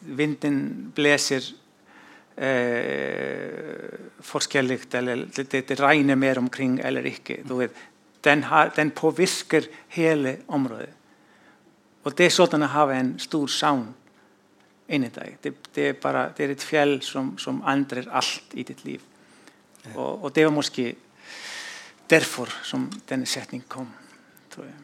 [0.00, 0.92] vinden
[2.40, 7.42] eh, forskjellig, eller det, det, regner mer omkring eller ikke.
[8.24, 10.90] Den, har, den, påvirker hele området.
[12.04, 13.90] Og det er sånn å ha en stor savn
[14.90, 15.36] inni deg.
[15.42, 19.04] Det, det, er bare, det er et fjell som, som endrer alt i ditt liv.
[19.94, 20.94] Og, og, det var måske
[22.10, 23.88] derfor som denne setningen kom.
[24.50, 24.74] tror Jeg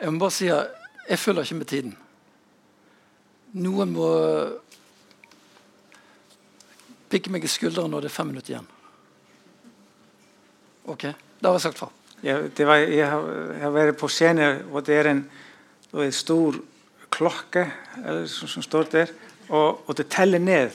[0.00, 0.68] Jeg må bare si at
[1.08, 1.96] jeg følger ikke med tiden.
[3.52, 4.08] Noen må
[7.10, 8.68] pikke meg i skulderen når det er fem minutter igjen.
[10.90, 11.90] Ok, det har jeg sagt fra.
[12.22, 15.22] Ja, var, jeg, har, jeg, har, vært på scene, og det er en,
[15.90, 16.58] det er en stor
[17.10, 17.64] klokke
[18.28, 19.12] som, som, står der,
[19.48, 20.70] og, og det teller ned.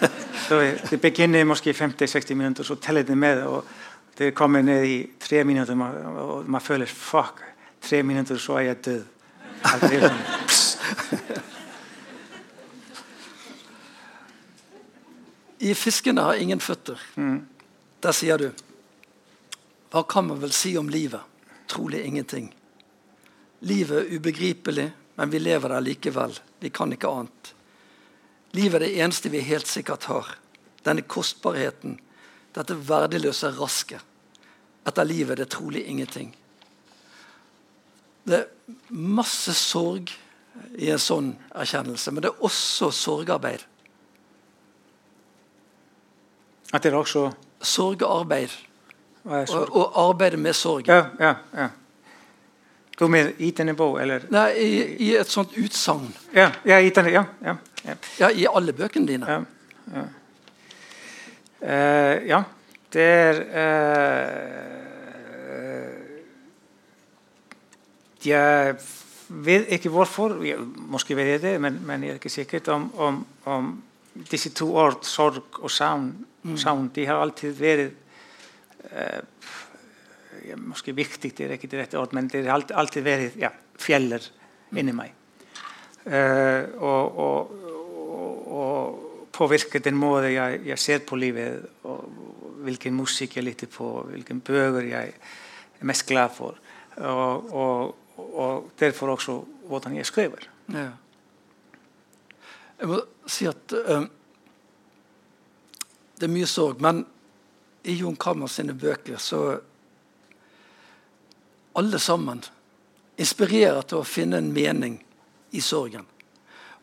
[0.90, 3.42] det begynner kanskje i 50-60 minutter, så teller det med.
[3.42, 3.64] og
[4.18, 7.44] Det kommer ned i tre minutter, og man føler fuck.
[7.80, 9.04] Tre minutter, så er jeg død.
[15.60, 17.00] I fiskene har ingen føtter.
[17.20, 17.42] Mm.
[18.00, 18.48] Der sier du
[19.92, 21.20] Hva kan man vel si om livet?
[21.68, 22.48] Trolig ingenting.
[23.60, 24.86] Livet er ubegripelig,
[25.18, 26.32] men vi lever der likevel.
[26.60, 27.50] Vi kan ikke annet.
[28.56, 30.30] Livet er det eneste vi helt sikkert har.
[30.86, 31.98] Denne kostbarheten,
[32.56, 34.00] dette verdiløse raske.
[34.88, 36.32] Etter livet er det trolig ingenting.
[38.24, 38.48] Det er
[38.88, 40.08] masse sorg
[40.78, 43.62] i en sånn erkjennelse, men det er også sorgarbeid.
[46.72, 47.30] At det er også
[47.62, 48.48] Sorgarbeid.
[49.24, 50.88] Og, og arbeide med sorg.
[50.88, 51.68] Ja, ja, ja.
[53.00, 54.20] Du mener i denne bok, eller?
[54.32, 56.10] Nei, i, i et sånt utsagn.
[56.36, 57.54] Ja, ja, i denne, ja, ja,
[57.84, 57.94] ja.
[58.20, 59.26] ja, i alle bøkene dine.
[59.28, 59.40] Ja,
[59.94, 60.06] ja.
[61.60, 62.42] Uh, ja.
[62.92, 64.80] det er uh,
[68.24, 68.74] Jeg
[69.28, 72.90] vet ikke hvorfor, jeg, måske vet jeg det, men, men jeg er ikke sikker om,
[72.96, 73.82] om, om
[74.30, 76.56] disse to ord, sorg og savn, mm.
[76.60, 77.90] savn de har alltid vært
[78.92, 79.20] uh,
[80.56, 83.50] Måske viktig, det er ikke det rette ord, men det har alltid, alltid vært ja,
[83.78, 84.24] fjeller
[84.72, 85.12] inni meg.
[86.06, 87.50] Uh, og, og,
[88.00, 92.08] og, og påvirker den måten jeg, jeg, ser på livet, og
[92.64, 96.58] hvilken musikk jeg lytter på, hvilken bøker jeg er mest glad for.
[97.00, 97.96] Og,
[98.80, 99.38] derfor også
[99.68, 100.48] hvordan jeg skriver.
[100.72, 100.88] Ja.
[102.80, 104.04] Jeg må si at uh,
[106.20, 106.80] det er mye sorg.
[106.84, 107.04] Men
[107.82, 109.60] i Jon Kammer sine bøker så
[111.78, 112.42] Alle sammen
[113.16, 114.96] inspirerer til å finne en mening
[115.54, 116.02] i sorgen.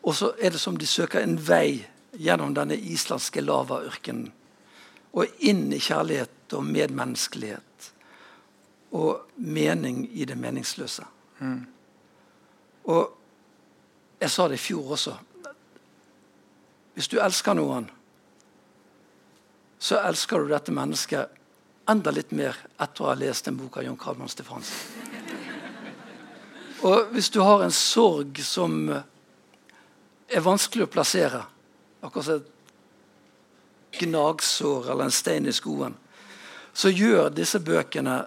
[0.02, 1.84] Og så er det som de søker en vei
[2.16, 4.30] gjennom denne islandske lavaørkenen.
[5.12, 7.90] Og inn i kjærlighet og medmenneskelighet.
[8.96, 11.04] Og mening i det meningsløse.
[11.44, 11.66] Mm.
[12.88, 13.12] Og
[14.20, 15.18] jeg sa det i fjor også
[16.94, 17.90] Hvis du elsker noen,
[19.78, 21.34] så elsker du dette mennesket
[21.88, 25.06] enda litt mer etter å ha lest en bok av John Carlmann Stefansen.
[26.86, 31.40] Og hvis du har en sorg som er vanskelig å plassere,
[32.04, 35.96] akkurat som et gnagsår eller en stein i skoen,
[36.72, 38.20] så gjør disse bøkene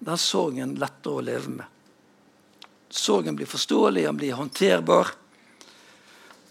[0.00, 1.66] den sorgen lettere å leve med.
[2.90, 5.14] Sorgen blir forståelig, den blir håndterbar,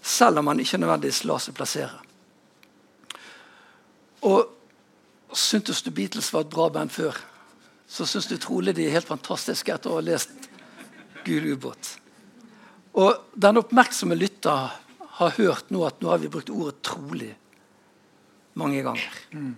[0.01, 2.08] selv om man ikke nødvendigvis lar seg plassere.
[4.25, 7.17] Og syntes du Beatles var et bra band før,
[7.89, 10.49] så syns du trolig de er helt fantastiske etter å ha lest
[11.25, 11.95] Gul ubåt.
[12.99, 14.75] Og den oppmerksomme lytter
[15.19, 17.35] har hørt nå at nå har vi brukt ordet 'trolig'
[18.59, 19.13] mange ganger.
[19.31, 19.55] Mm.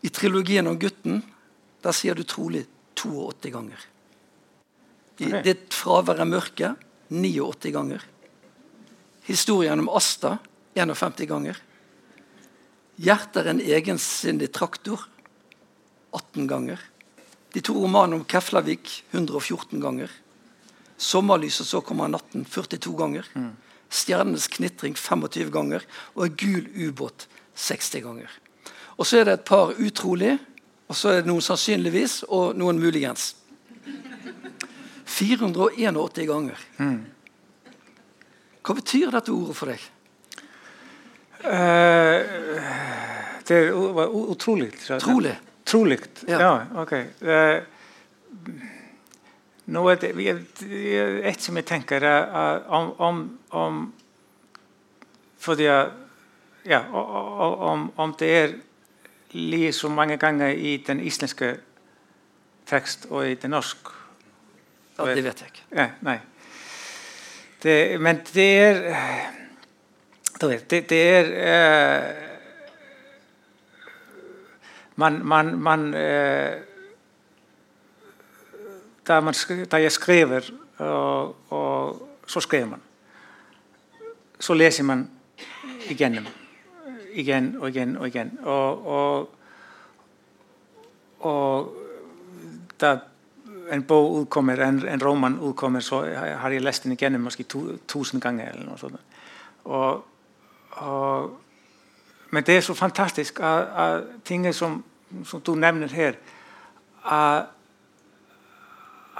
[0.00, 1.22] I trilogien om gutten
[1.84, 2.64] der sier du trolig
[2.94, 3.80] 82 ganger.
[5.20, 5.42] I okay.
[5.44, 6.74] ditt fravær er mørke
[7.12, 8.02] 89 ganger.
[9.28, 10.38] Historien om Asta
[10.74, 11.60] 51 ganger.
[13.00, 15.02] Hjertet er en egensindig traktor
[16.14, 16.78] 18 ganger.
[17.54, 20.10] De to romanene om Keflavik 114 ganger.
[20.98, 23.26] 'Sommerlys og så kommer natten' 42 ganger.
[23.34, 23.56] Mm.
[23.90, 25.82] 'Stjernenes knitring' 25 ganger.
[26.14, 28.30] Og 'En gul ubåt' 60 ganger.
[28.96, 30.38] Og så er det et par utrolig,
[30.88, 33.34] og så er det noen sannsynligvis, og noen muligens.
[35.04, 36.58] 481 ganger.
[36.78, 37.04] Mm.
[38.64, 39.80] Hva betyr dette ordet for deg?
[41.44, 42.20] Uh,
[43.48, 44.72] det var utrolig.
[45.00, 45.38] Trolig.
[45.64, 45.98] Trolig.
[46.28, 46.40] Ja.
[46.40, 46.92] ja, ok.
[47.20, 47.62] Uh,
[49.66, 50.12] nå er det
[51.24, 52.04] et som jeg tenker
[52.68, 53.20] om, om,
[53.50, 53.78] om
[55.38, 58.52] Fordi ja, om, om, det er
[59.32, 61.56] like så mange ganger i den islandske
[62.66, 63.90] tekst og i den norske
[64.98, 65.64] Ja, det vet jeg ikke.
[65.74, 66.18] Ja, nei.
[67.62, 69.43] Det, men det er
[70.48, 72.14] vet, det, det, er eh,
[74.96, 76.60] man, man, man eh,
[79.06, 79.34] da, man,
[79.70, 82.80] da jeg skriver, og, og, så skriver man.
[84.40, 85.10] Så leser man
[85.90, 86.26] igjennom.
[87.14, 88.38] Igjen og igjen og igjen.
[88.42, 89.30] Og, og,
[91.20, 91.76] og
[92.80, 92.96] da
[93.72, 96.86] en bok utkommer, en, en roman utkommer, så har jeg lest
[97.18, 97.44] måske
[97.88, 98.50] tusen ganger.
[98.52, 99.00] eller noe sånt.
[99.64, 100.04] Og
[100.82, 101.40] og,
[102.30, 104.82] men det er så fantastisk at, at ting som,
[105.24, 106.18] som, du nevner her
[107.04, 107.46] at,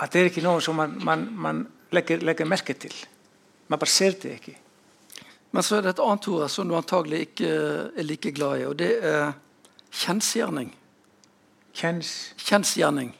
[0.01, 2.95] at, det er ikke noe som man, man, man legger, legger, merke til.
[3.69, 4.57] Man bare ser det ikke.
[5.55, 7.51] Men så er det et annet ord som du antagelig ikke
[7.97, 9.33] er like glad i, og det er
[9.95, 10.73] kjensgjerning.
[11.75, 12.35] Kjens...
[12.39, 13.15] Kjensgjerning.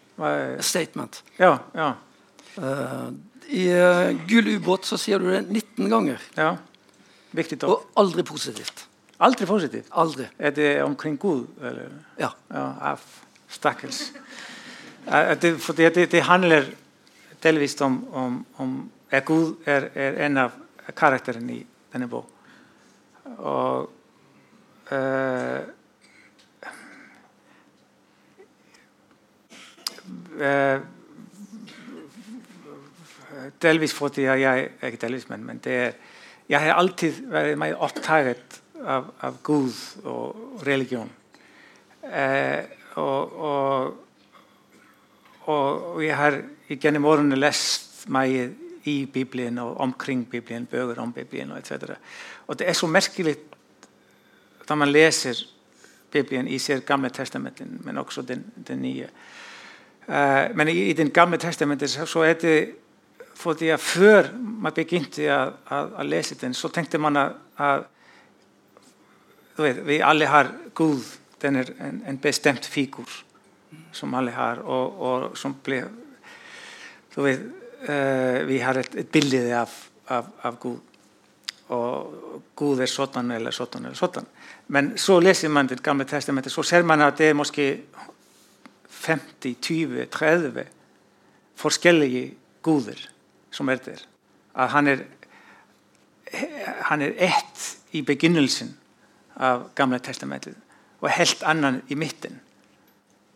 [0.61, 1.23] Statement.
[1.39, 1.93] Ja, ja.
[2.55, 3.11] Uh,
[3.51, 6.23] I uh, Gull ubåt så sier du det 19 ganger.
[6.39, 6.53] Ja.
[7.35, 8.87] Viktig Og aldri positivt.
[9.19, 9.89] Aldri positivt?
[9.91, 10.27] Aldri.
[10.39, 11.47] Er det omkring Gud?
[11.61, 11.91] Eller?
[12.19, 12.29] Ja.
[12.51, 12.97] ja
[13.49, 14.13] Stakkars.
[15.43, 16.65] Det, for det, det, det, handler
[17.43, 20.51] delvis om, om, om at Gud er, er, en av
[20.97, 22.31] karakterene i denne bok.
[23.39, 23.91] Og
[24.93, 25.61] uh,
[30.41, 30.81] uh,
[33.63, 35.93] delvis fordi jeg Ikke delvis, men, men det er
[36.49, 39.73] jeg har alltid vært meg opptatt av, av Gud
[40.05, 41.09] og religion.
[42.05, 42.65] Eh,
[43.01, 43.95] og, og,
[45.49, 46.37] og, jeg har
[46.69, 48.37] gjennom årene lest meg
[48.85, 51.97] i Bibelen og omkring Bibelen, bøker om Bibelen og etc.
[52.47, 53.37] Og det er så merkelig
[54.69, 55.41] da man leser
[56.13, 59.09] Bibelen i sitt gamle testamentet, men også den, den nye.
[60.05, 62.59] Uh, men i, i den gamle testamentet så er det
[63.35, 67.91] fordi at før man begynte å lese den, så tenkte man at
[69.57, 71.03] vet, vi alle har Gud,
[71.43, 73.11] den er en, en, bestemt figur
[73.93, 75.87] som alle har, og, og som blir
[77.17, 77.45] vet,
[77.89, 79.71] uh, Vi har et, et bilde av,
[80.09, 80.81] av, av, Gud.
[81.75, 84.27] Og Gud er sånn eller sånn eller sånn.
[84.67, 87.69] Men så leser man det gamle testamentet, så ser man at det er måske
[89.05, 90.71] 50, 20, 30
[91.61, 92.31] forskjellige
[92.65, 93.11] guder
[93.55, 94.03] som er der.
[94.55, 95.05] At han er,
[96.91, 98.75] han er ett i begynnelsen
[99.37, 100.59] av Gamle testamentet
[101.05, 102.41] og helt annet i midten.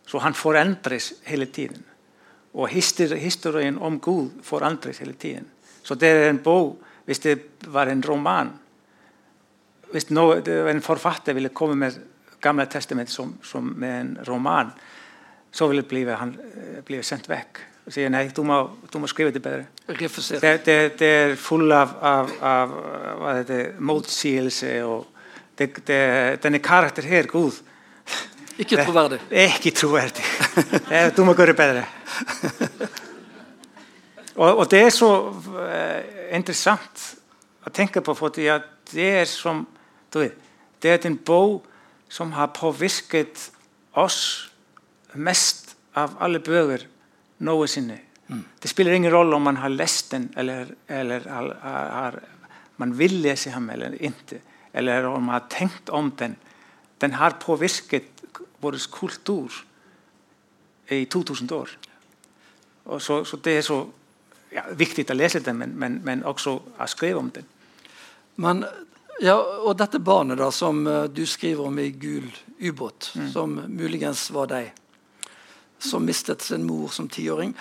[0.07, 1.83] Så han forandres hele tiden.
[2.53, 5.45] Og historien om Gud forandres hele tiden.
[5.83, 8.51] Så det er en bok Hvis det var en roman
[9.91, 11.93] Hvis no, en forfatter ville komme med
[12.41, 14.69] Gamle testament som, som en roman,
[15.51, 16.37] så ville bli, han
[16.85, 17.59] bli sendt vekk
[17.91, 18.59] sier nei, du må,
[18.93, 19.65] du må skrive det bedre.
[20.41, 21.85] Det, det, det er full hva
[23.39, 25.07] heter det, motsigelse og
[25.59, 27.57] denne karakter her, Gud,
[29.29, 30.23] ikke troverdig.
[30.71, 31.85] Det er- Du må gjøre det bedre.
[34.35, 35.09] Og, og det er så
[35.67, 37.01] eh, interessant
[37.67, 39.65] å tenke på, fordi at det er som
[40.13, 40.37] du vet,
[40.81, 41.65] det er en bok
[42.09, 43.49] som har påvirket
[43.99, 44.49] oss
[45.13, 46.85] mest av alle bøker
[47.45, 47.99] noensinne.
[48.59, 52.19] Det spiller ingen rolle om man har lest den, eller, eller har, har,
[52.77, 54.37] man vil lese ham eller ikke,
[54.73, 56.35] eller om man har tenkt om den.
[57.01, 58.21] Den har påvirket
[58.61, 59.53] vår kultur
[60.87, 61.69] i 2000 år.
[62.85, 63.79] Og så, så det er så
[64.53, 67.47] ja, viktig å lese den, men, men, men også å skrive om den.
[68.39, 68.63] Men,
[69.21, 72.29] ja, og dette barnet da, som eh, du skriver om i Gul
[72.59, 74.71] ubåt, som muligens var deg,
[75.79, 77.53] som mistet sin mor som tiåring,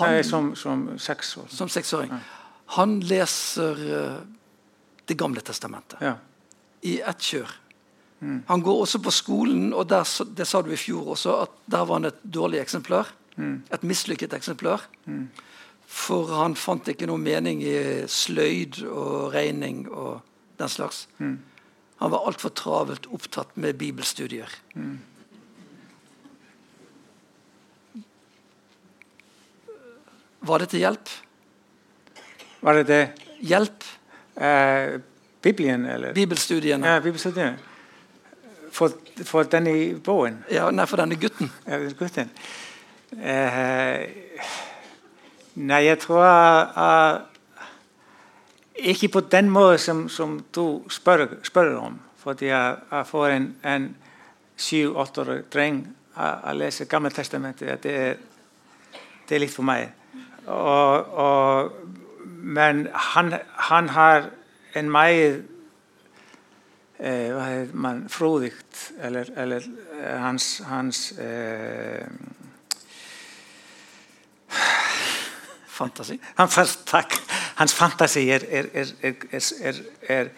[0.00, 1.48] Nei, som, som seksåring.
[1.50, 2.12] som seksåring,
[2.76, 4.20] han leser uh,
[5.08, 6.14] Det gamle testamentet Ja.
[6.82, 7.50] i ett kjør.
[8.46, 10.06] Han går også på skolen, og der,
[10.36, 13.08] det sa du i fjor også, at der var han et dårlig eksemplar.
[13.38, 14.84] Et mislykket eksemplar.
[15.86, 20.20] For han fant ikke noe mening i sløyd og regning og
[20.58, 21.08] den slags.
[21.18, 24.48] Han var altfor travelt opptatt med bibelstudier.
[30.42, 31.10] Var det til hjelp?
[32.62, 33.02] Var det det?
[33.40, 33.84] Hjelp?
[34.36, 35.00] Eh,
[35.42, 36.12] Bibelen, eller?
[36.14, 36.86] Bibelstudiene?
[36.86, 37.58] Ja, bibelstudiene.
[38.72, 38.90] For,
[39.24, 41.50] for denne boken, Ja, nei, for denne gutten.
[41.66, 42.30] ja, gutten.
[43.12, 44.08] Eh,
[45.54, 47.20] nei, jeg tror uh,
[48.74, 52.00] ikke på den måten som, som du spør, spør om.
[52.16, 53.96] Fordi jeg, jeg får en, en
[54.56, 55.82] syv-åtteårig dreng
[56.16, 57.82] å lese Gamle testamentet.
[57.82, 57.96] Det
[59.28, 59.88] det er litt for meg.
[60.46, 61.72] Og, og,
[62.26, 64.30] men han, han har
[64.74, 65.44] en meget
[66.98, 69.60] eh, man, frodigt, eller, eller
[70.00, 72.06] eh, hans, hans eh,
[75.66, 76.20] Fantasi.
[76.36, 77.14] han, fast- takk.
[77.56, 79.12] Hans fantasi er, er, er,
[79.62, 79.74] er,
[80.08, 80.28] er,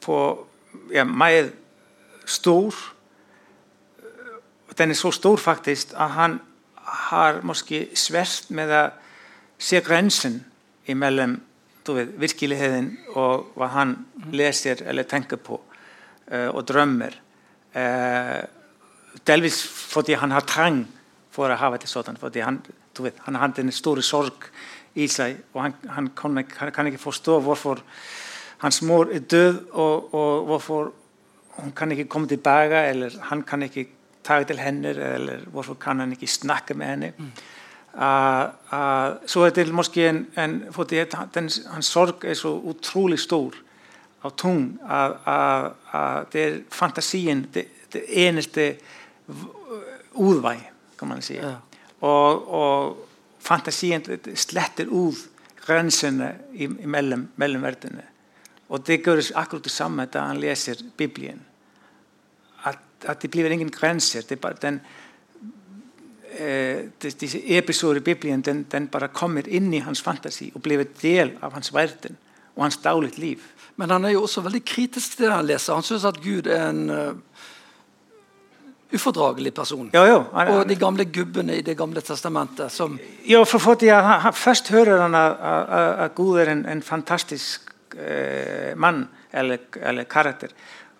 [0.00, 0.46] på
[0.92, 1.52] ja, meget
[2.26, 2.74] stor.
[4.78, 6.40] Den er så stor faktisk at han
[6.84, 8.88] har måske svært med å
[9.58, 10.40] se grensen
[10.86, 11.38] imellom
[11.86, 13.94] du vet, virkeligheten og hva han
[14.32, 15.58] leser eller tenker på
[16.32, 17.12] eh, og drømmer.
[17.76, 18.42] Eh,
[19.28, 20.84] delvis fordi han har trang
[21.34, 22.16] for å ha det sånn.
[22.20, 22.60] Fordi han,
[23.00, 24.48] vet, han har den store sorg
[24.94, 27.82] i seg, og han, han, kan, ikke- han kan ikke forstå hvorfor
[28.64, 30.92] hans mor er død, og, og hvorfor
[31.58, 33.86] hun kan ikke komme tilbake, eller han kan ikke
[34.24, 37.12] ta til henne, eller hvorfor kan han ikke snakke med henne.
[37.18, 37.53] Uh,
[37.94, 42.48] uh, så er det måske en, en fordi at han- den, hans sorg er så
[42.48, 43.52] utrolig stor
[44.22, 46.58] og tung at, at, at det er
[49.26, 49.50] v-
[50.14, 50.56] utvei,
[50.98, 51.34] kan man si.
[51.34, 51.54] Ja.
[52.00, 53.06] Og, og
[53.40, 55.14] fantasien det- det sletter ut
[55.66, 58.02] grensene i- imellom, mellom verdenene.
[58.68, 61.40] Og det gjøres akkurat det samme da han leser Bibelen.
[62.64, 64.20] At, at det blir ingen grenser.
[64.20, 64.80] Det er bare den,
[66.38, 66.84] eh,
[67.58, 71.32] episoder i Bibelen den, den bare kommer inn i hans fantasi og blir en del
[71.42, 72.16] av hans verden
[72.56, 73.42] og hans daglige liv.
[73.76, 75.74] Men han er jo også veldig kritisk til det han leser.
[75.74, 77.14] Han syns at Gud er en uh,
[78.94, 79.90] ufordragelig person.
[79.94, 83.88] Jo, jo, han- Og de gamle gubbene i Det gamle testamentet som Jo, for fordi
[83.88, 90.04] han, han, først hører han at, Gud er en, en fantastisk uh, mann eller, eller
[90.04, 90.48] karakter.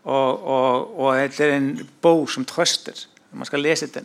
[0.04, 3.06] Og, og, og det er en bok som trøster.
[3.32, 4.04] Man skal lese den.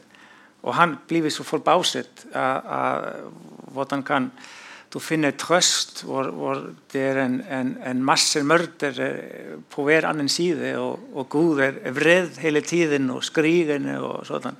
[0.64, 3.30] Og han blir så forbauset av
[3.74, 4.32] hvordan kan
[4.89, 6.62] du finne trøst hvor, hvor
[6.93, 11.62] det er en, en, en masse mørder eh, på hver annen side, og, og Gud
[11.62, 14.57] er vred hele tiden og skrigende og sånn.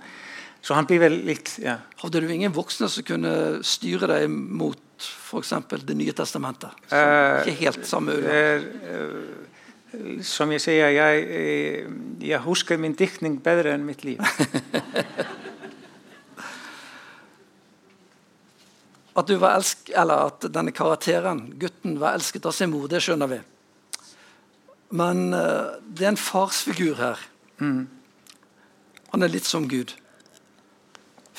[0.62, 1.78] Så han blir vel litt ja.
[2.02, 3.34] Hadde du ingen voksne som kunne
[3.66, 5.54] styre deg mot f.eks.
[5.88, 6.76] Det nye testamentet?
[6.90, 11.86] Som Eh, ikke helt samme er, eh, som jeg sier, jeg,
[12.22, 14.22] jeg husker min diktning bedre enn mitt liv.
[19.18, 23.02] At, du var elsk, eller at denne karakteren, gutten, var elsket av sin mor, det
[23.04, 23.40] skjønner vi.
[24.96, 27.24] Men uh, det er en farsfigur her.
[29.10, 29.96] Han er litt som Gud.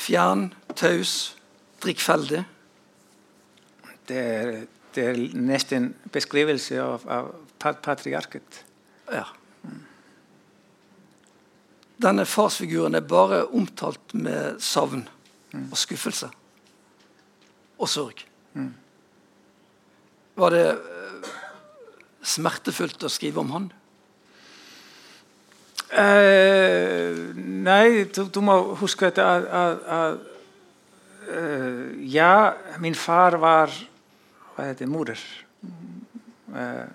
[0.00, 1.34] Fjern, taus,
[1.82, 2.42] drikkfeldig.
[4.10, 4.52] Det er,
[4.96, 8.64] det er nesten en beskrivelse av, av patriarket.
[9.12, 9.26] Ja.
[12.00, 15.04] Denne farsfiguren er bare omtalt med savn
[15.52, 16.30] og skuffelse.
[17.80, 18.20] Og sorg.
[20.40, 21.30] Var det eh,
[22.22, 23.68] smertefullt å skrive om han?
[25.90, 27.16] Eh,
[27.66, 31.80] nei, du, du må huske at, at, at, at eh,
[32.14, 33.72] Ja, min far var
[34.54, 34.90] Hva heter det?
[34.92, 35.24] Morer.
[36.54, 36.86] Eh,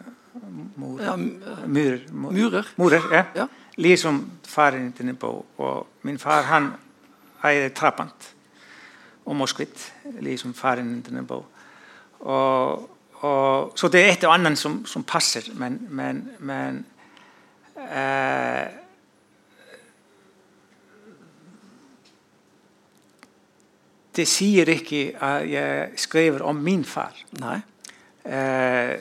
[0.80, 2.06] mor, Ja, murer.
[2.12, 2.72] mu- Murer?
[2.80, 3.26] Murer, ja.
[3.36, 3.48] Ja.
[3.78, 5.34] Liksom faren din på.
[5.60, 6.72] Og min far han
[7.44, 8.32] eide Trabant
[9.26, 10.54] og Moskvit, liksom
[11.28, 11.46] på.
[12.20, 16.86] Og, og, så det er et og annet som, som passer, men, men, men
[17.76, 18.82] eh,
[24.16, 27.18] Det sier ikke at jeg skriver om min far.
[27.42, 27.58] Nei.
[28.24, 28.92] Eh,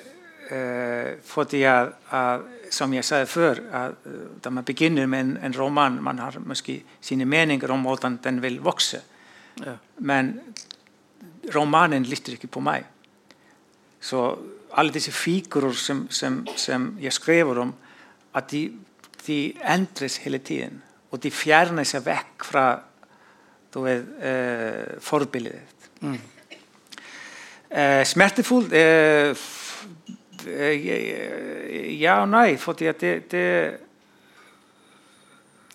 [0.51, 2.41] eh, fordi at, at,
[2.75, 6.35] som jeg sa før, at eh, da man begynner med en, en roman, man har
[6.43, 9.05] måske sine meninger om hvordan den vil vokse.
[9.99, 10.33] Men
[11.55, 12.87] romanen lytter ikke på meg.
[14.01, 14.25] Så
[14.75, 17.75] alle disse figurer som, som, som jeg skriver om,
[18.35, 18.67] at de,
[19.27, 20.83] de endres hele tiden.
[21.11, 22.67] Og de fjerner seg vekk fra
[23.75, 25.91] du vet, eh, forbildet.
[26.01, 26.19] Mm.
[27.75, 29.35] Eh, smertefullt eh,
[31.99, 33.47] Ja og nei, fordi det, det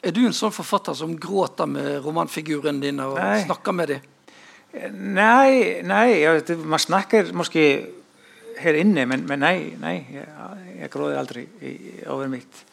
[0.04, 3.42] Er du en sånn forfatter som gråter med romanfigurene dine og Nei.
[3.44, 4.08] snakker med dem?
[4.94, 7.64] Nei, nei ja, det, man snakker måske
[8.60, 10.28] her inne, men, men nei, nei jeg,
[10.78, 11.74] jeg gråter aldri i,
[12.08, 12.64] over mitt.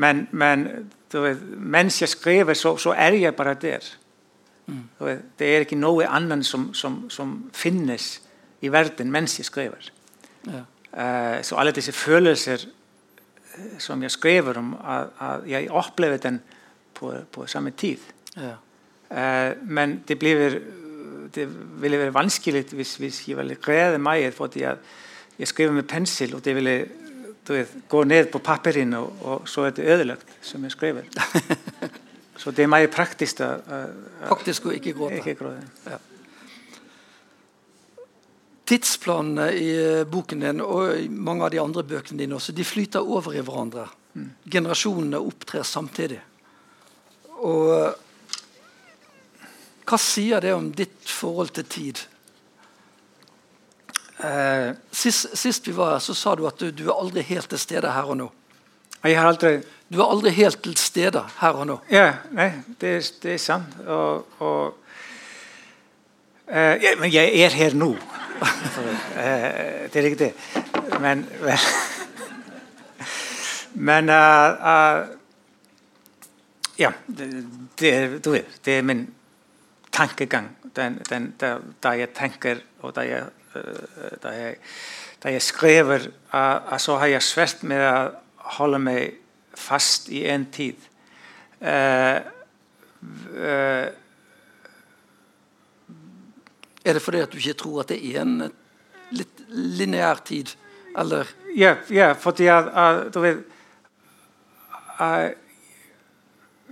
[0.00, 0.64] Men, men
[1.12, 3.84] du vet, mens jeg skriver, så, så er jeg bare der.
[4.66, 8.14] Du vet, det er ikke noe annet som, som, som finnes
[8.62, 9.90] i verden mens jeg skriver.
[10.46, 10.62] Ja.
[10.92, 16.40] Eh, så alle disse følelser eh, som jeg skriver om, at, at jeg opplever den
[17.02, 17.98] på, på samme tid.
[18.38, 18.54] Ja.
[19.12, 20.58] Eh, men det, blir,
[21.34, 21.44] det
[21.82, 24.78] ville være vanskelig hvis, hvis jeg ville glede meg fordi jeg,
[25.38, 26.76] jeg skriver med pensel, og det ville
[27.42, 31.08] du vet, gå ned på papiren, og, og så er det ødelagt som jeg skriver.
[32.40, 33.56] så det er mer praktisk å-
[34.28, 35.18] Faktisk å ikke gråte.
[35.18, 35.98] ikke gråte.
[38.70, 42.64] Tidsplanene i eh, boken din og i mange av de andre bøkene dine også, de
[42.64, 43.88] flyter over i hverandre.
[44.46, 46.20] Generasjonene opptrer samtidig.
[47.42, 47.92] Og eh,
[49.88, 52.02] hva sier det om ditt forhold til tid?
[54.22, 57.50] Eh, Sist, sist vi var her, så sa du at du, du er aldri helt
[57.50, 58.28] til stede her og nå.
[59.02, 59.62] jeg har aldri
[59.92, 61.80] Du er aldri helt til stede her og nå.
[61.90, 63.74] Ja, nei, det, det er sant.
[63.86, 64.74] Og, og
[66.46, 67.94] eh, ja, Men jeg er her nå.
[69.12, 70.32] Eh, det er ikke det.
[71.00, 71.26] Men
[73.74, 75.21] Men, men uh, eh,
[76.78, 79.06] Ja, det, du det er min
[79.92, 80.50] tankegang.
[80.76, 83.24] Den, den, da, der, jeg tenker, og da jeg,
[84.22, 84.56] der jeg,
[85.22, 88.12] der jeg skriver, eh, så har jeg svært med å
[88.58, 89.18] holde meg
[89.54, 90.76] fast i en tid.
[91.62, 92.18] Uh,
[93.36, 93.86] uh,
[96.84, 98.54] Er det fordi at du ikke tror at det er en eh,
[99.14, 100.50] litt lineær tid?
[100.98, 103.44] Eller ja, ja, fordi at, at du vet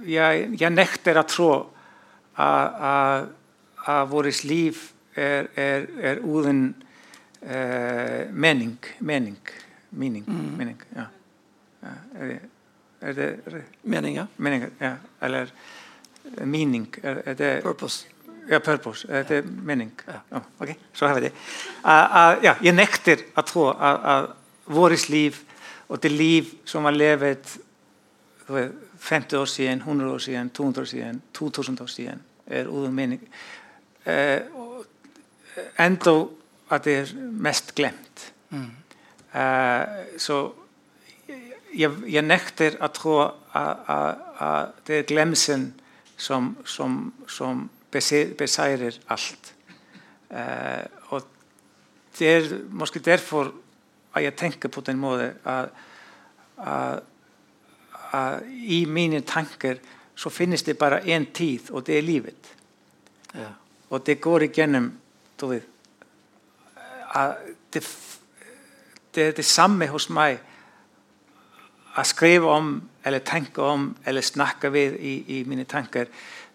[0.00, 1.50] at jeg, jeg nekter å tro
[2.36, 3.28] at, at,
[3.86, 4.78] at vårt liv
[5.14, 6.74] er, er, er uten
[7.42, 8.78] eh, mening.
[9.00, 9.38] Mening.
[9.90, 10.24] Mening.
[10.56, 11.08] mening ja.
[11.80, 11.92] Ja,
[13.00, 14.26] er det, er det meninger?
[14.36, 14.66] mening?
[14.80, 14.94] Ja.
[15.22, 15.52] Eller
[16.44, 16.88] mening?
[17.02, 18.06] Er, er det Purpose?
[18.50, 19.08] Ja, purpose.
[19.08, 19.92] Eh, Det er mening.
[20.06, 20.20] Ja.
[20.32, 21.32] Ja, ok, så har vi det.
[21.84, 24.32] Uh, uh, ja, jeg nekter å tro at uh,
[24.66, 25.38] vårt liv
[25.88, 27.58] og det liv som var levet
[28.54, 32.94] vet, 50 år siden, 100 år siden, 200 år siden, 2000 år siden, er uten
[32.94, 33.28] mening.
[34.06, 34.12] Uh,
[34.54, 34.86] og
[35.78, 36.24] enda
[36.70, 38.32] at det er mest glemt.
[38.50, 39.86] Uh,
[40.18, 40.52] så
[41.74, 45.70] jeg, jeg nekter å tro at, at, at det er glemselen
[46.16, 49.54] som, som, som beseirer alt.
[50.30, 51.22] Eh, og
[52.18, 53.52] det er måske derfor
[54.14, 57.02] at jeg tenker på den måten at,
[58.12, 59.80] at i mine tanker
[60.14, 62.54] så finnes det bare én tid, og det er livet.
[63.34, 63.52] Ja.
[63.90, 64.92] Og det går igjennom
[65.40, 65.66] du vet,
[67.14, 67.36] at
[67.72, 67.82] det,
[69.14, 70.38] det er det samme hos meg
[71.96, 76.10] å skrive om, eller tenke om, eller snakke ved i, i mine tanker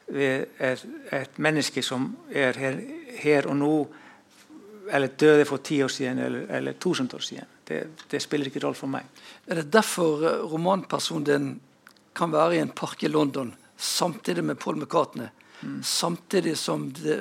[0.08, 2.60] ved et, et menneske som er
[3.20, 3.74] her og nå,
[4.94, 7.55] eller døde for ti år siden, eller, eller tusen år siden.
[7.66, 9.08] Det, det spiller ikke rolle for meg.
[9.50, 11.50] Er det derfor eh, romanpersonen din
[12.16, 15.28] kan være i en park i London samtidig med Paul McCartney?
[15.82, 17.20] Samtidig som det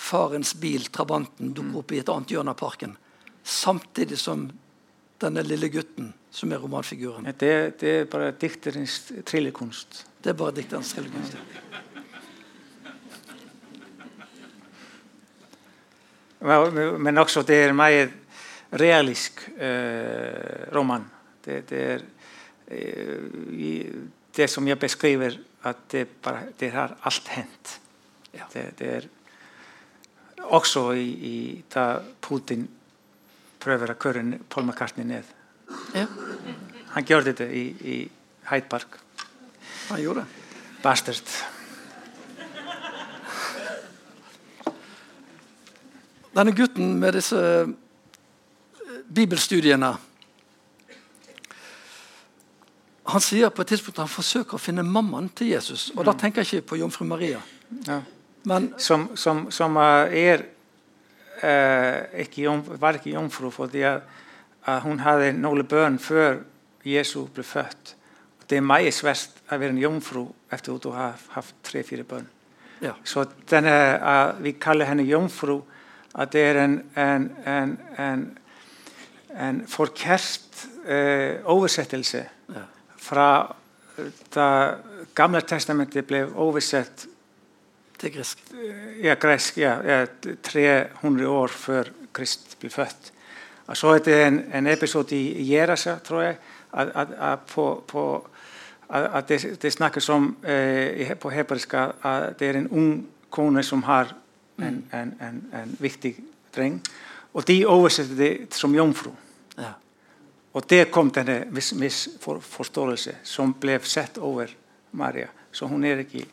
[0.00, 2.94] farens bil, Trabanten, dukker opp i et annet hjørne av parken.
[3.42, 4.46] Samtidig som
[5.20, 7.26] denne lille gutten, som er romanfiguren.
[7.36, 10.04] Det, det er bare dikterens tryllekunst.
[10.22, 11.36] Det er bare dikterens tryllekunst.
[16.40, 18.14] Men også det er meget
[18.72, 21.04] realisk eh, roman.
[21.44, 22.04] Det, det er
[22.70, 23.94] eh,
[24.36, 27.80] det som jeg beskriver, at det, bare, det har alt hendt.
[28.32, 28.46] Ja.
[28.52, 29.08] Det, det, er
[30.54, 31.36] også i, i
[31.74, 32.68] da Putin
[33.60, 35.26] prøver å køre Paul McCartney ned.
[35.94, 36.06] Ja.
[36.94, 37.96] Han gjorde det i, i
[38.50, 38.96] Hyde Park.
[39.90, 40.46] Han gjorde det?
[40.82, 41.28] Bastard.
[46.30, 47.40] Denne gutten med disse
[49.14, 49.96] bibelstudiene
[53.10, 55.88] Han sier på et tidspunkt at han forsøker å finne mammaen til Jesus.
[55.96, 56.18] Og da mm.
[56.20, 57.40] tenker jeg ikke på jomfru Maria.
[57.88, 57.96] Ja.
[58.46, 60.44] Men, som, som, som er
[61.42, 63.82] eh, ikke jom, var ikke jomfru fordi
[64.84, 66.44] hun hadde noen bønn før
[66.86, 67.96] Jesus ble født.
[68.46, 72.28] Det er meget svært å være en jomfru etter at du har hatt tre-fire bønn.
[72.80, 72.94] Ja.
[73.04, 75.60] Så denne, uh, vi kaller henne jomfru
[76.18, 78.24] at det er en, en, en, en,
[79.38, 82.24] en forkert eh, oversettelse
[82.54, 82.66] ja.
[82.98, 83.30] fra
[84.34, 84.50] da
[85.14, 87.06] Gamle testamentet ble oversett
[88.00, 88.38] til gresk.
[89.02, 90.04] Ja, gresk, ja, ja,
[90.42, 93.10] 300 år før Krist ble født.
[93.66, 96.38] Og så er det en, en episode i Jerasa, tror jeg,
[96.72, 98.04] at, at, at, på, på,
[98.88, 102.90] at det, det, snakkes om eh, på hebraisk at det er en ung
[103.30, 104.14] kone som har
[104.58, 106.16] en, en, en, en viktig
[106.56, 106.80] dreng.
[107.34, 109.12] Og de oversetter det som jomfru.
[109.58, 109.72] Ja.
[110.52, 114.50] Og der kom denne misforståelse som ble sett over
[114.92, 115.28] Maria.
[115.52, 116.26] Så hun er ikke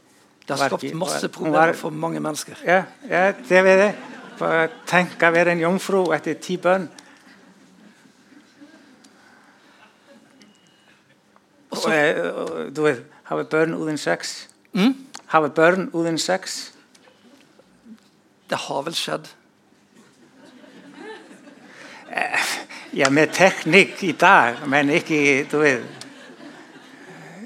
[0.47, 2.55] Det har skapt masse problemer var, for mange mennesker.
[2.65, 4.69] Ja, ja det vet jeg.
[4.87, 6.87] Tenk å være en jomfru etter ti bønn.
[12.73, 14.47] Du vet, ha barn uten sex.
[14.73, 14.95] Mm?
[15.33, 16.71] Ha barn uten sex.
[18.49, 19.27] Det har vel skjedd?
[22.93, 26.05] Ja, med teknikk i dag, men ikke Du vet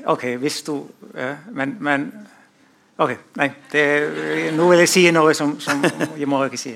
[0.05, 0.75] OK, hvis du
[1.13, 2.07] ja, men, men,
[2.97, 3.11] OK.
[3.37, 3.83] Nei, det,
[4.55, 5.83] nå vil jeg si noe som, som
[6.17, 6.73] jeg må ikke si.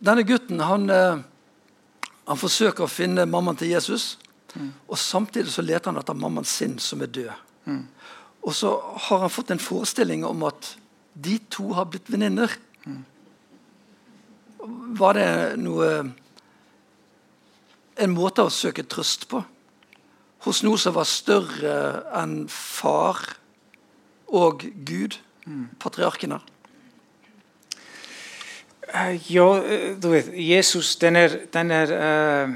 [0.00, 1.20] Denne gutten han, eh,
[2.28, 4.14] han forsøker å finne mammaen til Jesus.
[4.54, 4.70] Mm.
[4.88, 7.32] Og Samtidig så leter han etter mammaen sin, som er død.
[7.66, 7.82] Mm.
[8.40, 8.72] Og så
[9.08, 10.74] har han fått en forestilling om at
[11.12, 12.54] de to har blitt venninner.
[15.00, 15.30] Var det
[15.60, 15.90] noe
[18.00, 19.42] En måte å søke trøst på?
[20.46, 21.74] Hos noe som var større
[22.16, 23.18] enn far
[24.32, 25.66] og Gud, mm.
[25.82, 26.38] patriarkene?
[28.90, 29.46] Uh, ja,
[30.02, 32.54] du vet, Jesus, den er, den er uh,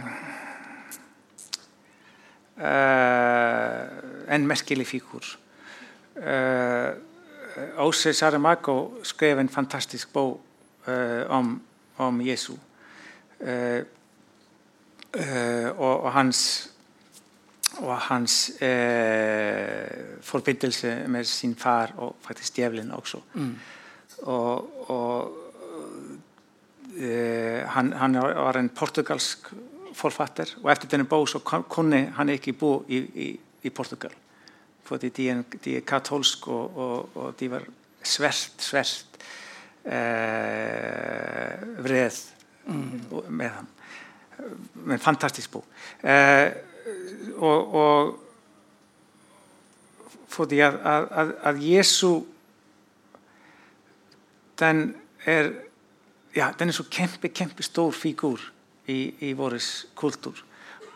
[2.59, 5.37] uh, en merkelig figur.
[6.17, 6.95] Uh,
[7.79, 10.41] Åse Saramago skrev en fantastisk bok
[11.31, 11.61] om,
[11.97, 12.55] om Jesu.
[13.41, 13.83] Uh,
[15.17, 16.71] uh, og, og, hans,
[17.77, 18.53] og hans
[20.23, 23.21] forbindelse med sin far og faktisk djevelen også.
[23.35, 23.55] Mm.
[24.23, 25.41] Og, og
[27.67, 29.49] han, han, var en portugalsk
[29.95, 34.15] forfatter, og etter denne bok så kunne han ikke bo i, i, i Portugal
[34.85, 37.65] fordi de er, de katolske, og, og, og, de var
[38.05, 39.07] svært, svært
[39.85, 41.55] eh,
[41.85, 42.21] vred
[42.67, 43.01] mm.
[43.29, 43.69] med ham.
[44.75, 45.67] Men fantastisk bok.
[46.03, 46.51] Eh,
[47.37, 48.21] og, og,
[50.29, 52.25] fordi at, at, at Jesu
[54.59, 55.51] den er
[56.37, 58.41] ja, den er så kjempe, kjempestor figur
[58.87, 59.59] i, i vår
[59.95, 60.35] kultur.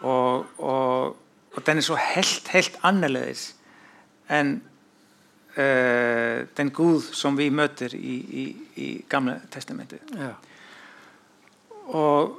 [0.01, 1.17] Og, og,
[1.53, 3.53] og, den er så helt, helt annerledes
[4.31, 4.59] enn
[5.59, 8.45] uh, den Gud som vi møter i, i,
[8.77, 10.01] i Gamle testamentet.
[10.15, 10.35] Ja.
[11.89, 12.39] Og,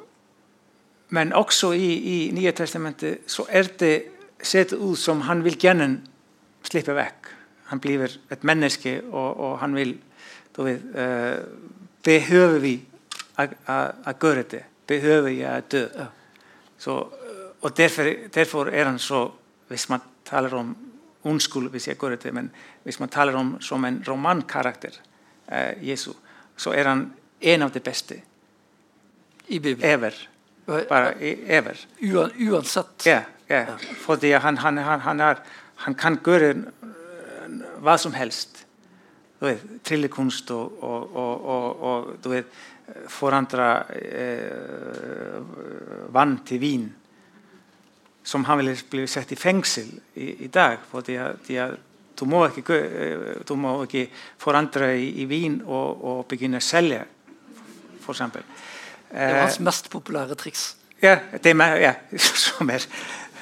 [1.10, 3.96] men også i, i Nye testamentet så er det
[4.42, 5.90] sett ut som han vil gjerne
[6.64, 7.32] slippe vekk.
[7.70, 9.98] Han blir et menneske, og, og han vil
[10.58, 12.78] vet, uh, Behøver vi
[13.40, 13.46] å
[14.16, 14.64] gjøre det?
[14.88, 15.82] Behøver jeg å dø?
[16.00, 16.06] Ja.
[16.80, 16.96] Så,
[17.60, 19.28] og derfor, derfor er han så
[19.70, 20.72] Hvis man taler om
[21.28, 22.50] unnskyld hvis jeg går etter, men
[22.86, 25.00] hvis man taler om som en romankarakter,
[25.48, 26.12] eh, Jesu,
[26.58, 27.08] så er han
[27.40, 28.22] en av de beste
[29.48, 29.90] i Bibelen.
[29.90, 30.16] Ever.
[30.90, 31.16] Bare
[31.48, 31.78] ever.
[32.02, 33.06] Uansett.
[33.06, 33.78] Ja, ja.
[34.04, 35.40] fordi han, han, han, han, er,
[35.76, 36.54] han kan gjøre
[37.82, 38.66] hva som helst.
[39.40, 42.50] du vet, tryllekunst og, og, og, og, og du vet,
[43.08, 45.38] forandre eh,
[46.12, 46.88] vann til vin
[48.24, 51.78] som han ville bli sett i fengsel i, i dag fordi at, fordi at
[52.20, 56.64] du må gø- eh, du må ikke forandre i, i vin og, og begynne å
[56.64, 57.00] selge,
[58.04, 58.44] for eksempel.
[59.10, 60.76] Det var hans mest populære triks.
[61.02, 61.94] Ja, det er ja,
[62.46, 62.84] som er,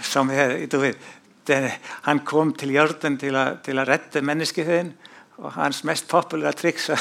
[0.06, 0.98] som er du vet,
[1.48, 1.58] det,
[2.06, 4.94] han kom til jorden til å, til å rette menneskeheten,
[5.42, 6.90] og hans mest populære triks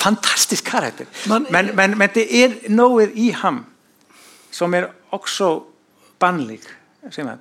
[0.00, 1.06] fantastisk karakter.
[1.28, 3.64] Men- Men, men, men, det er noe i ham
[4.50, 5.50] som er også
[6.20, 6.60] bannlig.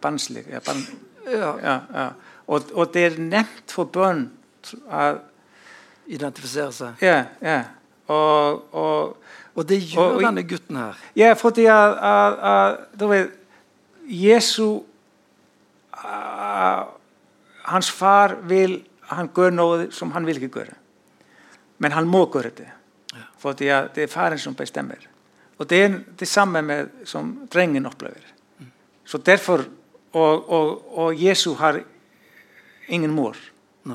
[0.02, 0.46] Bannslig?
[0.50, 0.84] Ja, ban,
[1.30, 2.10] Ja, ja, ja.
[2.48, 4.30] Og, og det er nevnt for bønn
[4.90, 5.26] at
[6.10, 7.02] Identifisere seg.
[7.06, 7.60] Ja, ja.
[8.10, 9.18] Og, og
[9.60, 10.98] Og det gjør denne gutten her.
[11.18, 13.34] Ja, fordi at, at, at du vet,
[14.08, 14.80] Jesu
[15.94, 16.88] ah,
[17.68, 18.80] Hans far vil
[19.10, 20.78] han gjør noe som han vil ikke gjøre.
[21.78, 22.70] Men han må gjøre det.
[23.38, 25.09] Fordi at det er faren som bestemmer.
[25.60, 28.24] Og det er det samme med, som drengen opplever.
[29.06, 29.66] Så derfor
[30.14, 31.82] Og, og, og Jesu har
[32.88, 33.36] ingen mor.
[33.86, 33.94] Uh,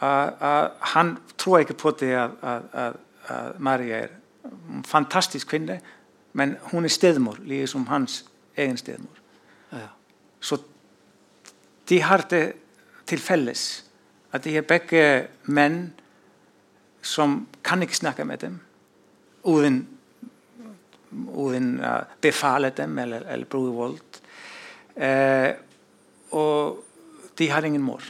[0.00, 2.92] uh, han tror ikke på det at, at, at,
[3.28, 4.08] at Maria er
[4.44, 5.80] en fantastisk kvinne,
[6.32, 8.24] men hun er stedmor, like som hans
[8.56, 9.16] egen stedmor.
[9.72, 9.88] Ja.
[10.40, 10.58] Så
[11.88, 12.52] de har det
[13.06, 13.84] til felles
[14.32, 15.94] at de er begge menn
[17.02, 18.60] som kan ikke snakke med dem
[19.44, 19.88] uten,
[21.14, 24.20] uten å befale dem eller, eller bruke vold.
[24.94, 25.50] Eh,
[26.34, 26.84] og
[27.38, 28.02] de har ingen mor.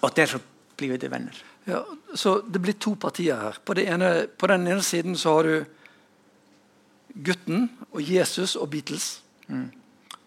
[0.00, 0.42] Og derfor
[0.76, 1.36] blir de venner.
[1.68, 3.58] Ja, så det blir to partier her.
[3.64, 5.64] På, det ene, på den ene siden så har du
[7.14, 9.20] gutten og Jesus og Beatles.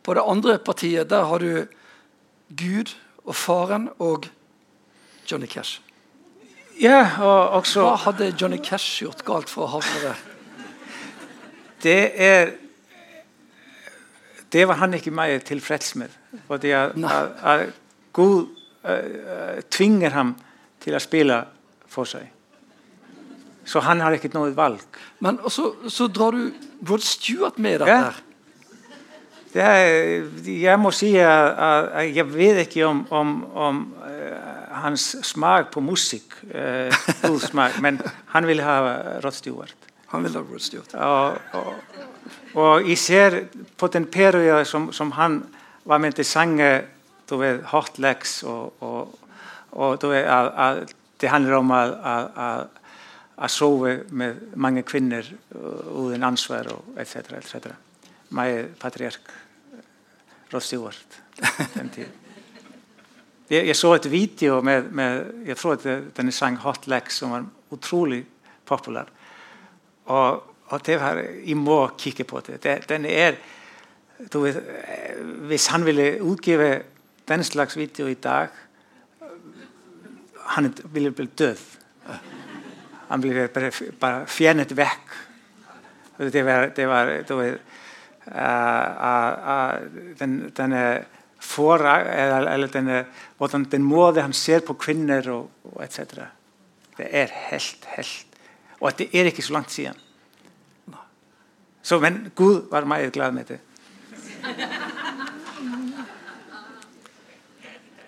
[0.04, 1.66] På det andre partiet der har du
[2.54, 2.94] Gud
[3.24, 4.28] og faren og
[5.32, 5.82] Johnny Cash.
[6.82, 10.22] Ja, og også Hva hadde Johnny Cash gjort galt for å havne der?
[11.84, 12.52] Det er
[14.54, 16.12] Det var han ikke meg tilfreds med.
[16.48, 17.70] Fordi at, at, at
[18.14, 18.52] Gud
[18.86, 20.36] eh, tvinger ham
[20.84, 21.40] til å spille
[21.90, 22.28] for seg.
[23.66, 24.84] Så han har ikke noe valg.
[25.24, 26.52] Men så, så drar du
[26.90, 27.90] Rod Stewart med dette.
[27.90, 28.12] Ja.
[28.12, 28.22] her.
[29.54, 35.12] Det er, jeg må si at, at jeg vet ikke om, om, om eh, hans
[35.24, 36.90] smak på musikk, uh,
[37.22, 38.00] god smak, men
[38.34, 38.78] han vil ha
[39.22, 39.76] Rod Stewart.
[40.14, 40.44] Han vil ha.
[40.94, 41.74] Og, og,
[42.54, 43.40] og jeg ser
[43.78, 45.42] på den perioden som, som han
[45.90, 46.70] var med til å synge
[47.30, 49.20] du vet, Hot Legs og, og,
[49.72, 50.52] og du vet, at,
[50.84, 52.50] at det handler om å, å, å,
[53.42, 57.40] å sove med mange kvinner uh, uten ansvar og etc.
[57.40, 57.72] etc.
[58.38, 59.32] Meg patriark
[60.54, 61.22] Rod Stewart
[61.74, 61.90] den.
[63.50, 67.18] Jeg, jeg så et video med, med jeg tror at det- denne sang Hot Legs
[67.24, 68.24] som var utrolig
[68.66, 69.10] populær.
[70.06, 72.64] Og, og det var, jeg må kikke på det.
[72.64, 73.38] det den er,
[74.34, 74.58] du eh,
[75.48, 76.82] hvis han ville utgive
[77.28, 78.48] den slags video i dag,
[80.56, 81.58] han ville bli død.
[83.08, 85.16] Han ville bare, bare fjernet vekk.
[86.18, 90.52] Det var, det var vet, uh, uh, uh, den,
[92.54, 93.06] eller denne,
[93.38, 96.22] hvordan, den måte han ser på kvinner og, og etc.
[96.98, 98.33] Det er helt, helt
[98.84, 99.96] Og at det er ikke så langt siden.
[101.84, 103.60] Så, men Gud var meget glad med det.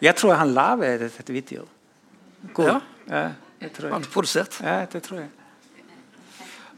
[0.01, 1.69] Jeg tror han laget dette videoet.
[2.59, 2.79] Ja.
[3.07, 4.07] ja, det tror Han jeg.
[4.07, 4.59] er produsert.
[4.61, 5.29] Ja, det tror jeg.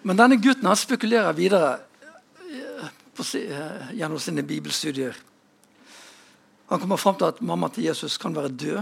[0.04, 1.74] Men denne gutten han spekulerer videre
[2.38, 2.88] eh,
[3.18, 5.18] på, eh, gjennom sine bibelstudier.
[6.70, 8.82] Han kommer fram til at mamma til Jesus kan være død,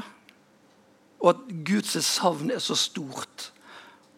[1.20, 3.55] og at Guds savn er så stort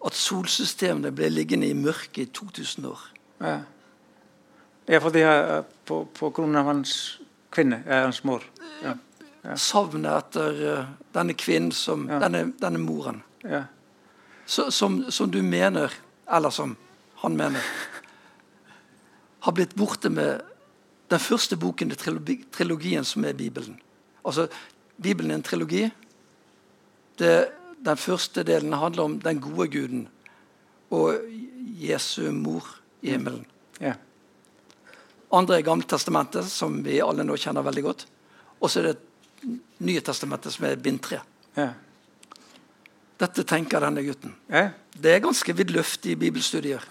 [0.05, 3.01] at solsystemene ble liggende i mørket i 2000 år.
[3.41, 3.57] Ja.
[4.87, 7.19] Ja, fordi jeg, på, på grunn av hans
[7.51, 8.43] kvinne, er hans mor.
[8.83, 8.93] Ja.
[9.59, 10.85] Savnet etter eh,
[11.15, 12.19] denne kvinnen, som, Ja.
[12.23, 13.63] denne, denne moren, Ja.
[14.45, 15.91] så, som, som du mener,
[16.31, 16.75] eller som
[17.23, 17.63] han mener,
[19.39, 20.41] har blitt borte med
[21.09, 23.79] den første boken i trilogi, trilogien som er Bibelen.
[24.25, 24.47] Altså,
[25.01, 25.85] Bibelen er en trilogi.
[27.19, 27.47] Det,
[27.85, 30.07] den første delen handler om den gode guden
[30.89, 31.19] og
[31.77, 32.65] Jesu mor
[33.01, 33.45] i himmelen.
[33.81, 33.93] Ja.
[35.31, 38.07] Andre er Gamle testamentet, som vi alle nå kjenner veldig godt.
[38.61, 38.97] Og så er det
[39.77, 41.19] Nye testamentet, som er bind tre.
[41.53, 41.67] Ja.
[43.21, 44.33] Dette tenker denne gutten.
[44.49, 44.71] Ja.
[44.97, 46.81] Det er ganske vidløftige bibelstudier.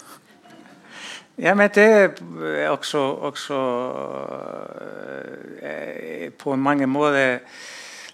[1.36, 3.58] Ja, men det er også, også
[5.60, 7.42] eh, på mange måter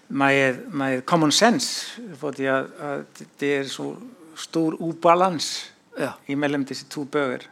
[0.09, 3.95] med, med common sense, fordi at, at det er så
[4.35, 6.11] stor ubalans Ja.
[6.27, 7.45] imellom disse to bøker.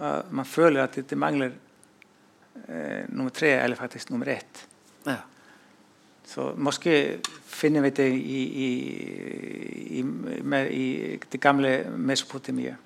[0.00, 1.50] At man føler at det, det mangler
[2.68, 4.66] eh, nummer tre, eller faktisk nummer ett.
[5.06, 5.16] ja.
[6.26, 10.02] Så måske finner vi det i, i, i,
[10.42, 12.76] med, i det gamle Mesopotamia.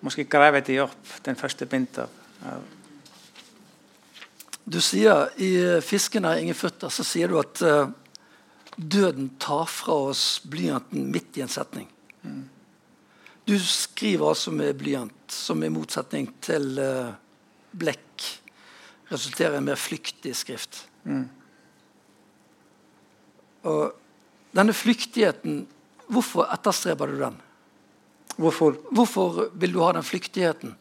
[0.00, 2.08] Måske graver de opp den første bind av,
[2.44, 2.62] av
[4.72, 7.88] Du sier i eh, 'Fisken er ingen føtter' så sier du at eh,
[8.76, 11.88] døden tar fra oss blyanten midt i en setning.
[13.48, 17.14] Du skriver altså med blyant, som i motsetning til uh,
[17.74, 18.28] blekk
[19.12, 20.84] resulterer i en mer flyktig skrift.
[23.68, 23.92] Og
[24.56, 25.64] denne flyktigheten,
[26.12, 27.40] hvorfor etterstreber du den?
[28.36, 30.76] Hvorfor Hvorfor vil du ha den flyktigheten?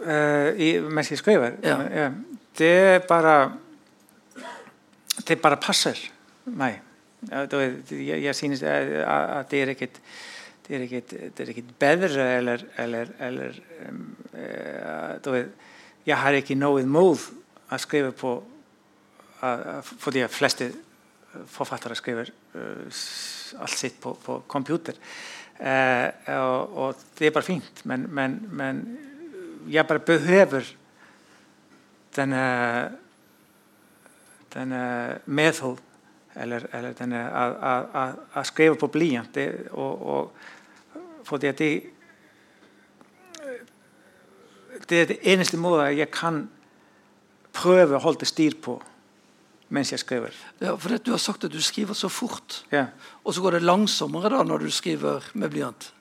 [0.00, 1.58] Uh, i, mens jeg skriver?
[1.62, 2.10] Ja.
[2.58, 3.52] det er bare
[5.28, 5.98] Det bare passer
[7.30, 9.90] Ja, da er- jeg, jeg synes at, at det er ikke
[10.70, 13.56] det er ikke bedre eller, eller, eller
[13.88, 15.48] um, eh, da er,
[16.06, 17.18] Jeg har ikke noe imot
[17.70, 18.30] å skrive på
[19.42, 20.70] uh, fordi de fleste
[21.50, 24.94] forfattere skriver uh, s- alt sitt på, på computer.
[25.60, 28.78] Eh, og, og det er bare fint, men, men, men
[29.68, 30.64] jeg bare behøver
[32.16, 32.44] denne
[34.54, 35.78] denne medhold
[36.40, 39.36] eller, eller denne å- å- å- å skrive på blyant
[41.24, 41.72] fordi det
[44.88, 46.48] det er det eneste måten jeg kan
[47.54, 48.78] prøve å holde styr på
[49.70, 50.34] mens jeg skriver.
[50.60, 52.64] Ja, for Du har sagt at du skriver så fort.
[52.72, 52.86] Ja.
[53.24, 55.92] Og så går det langsommere da når du skriver med blyant.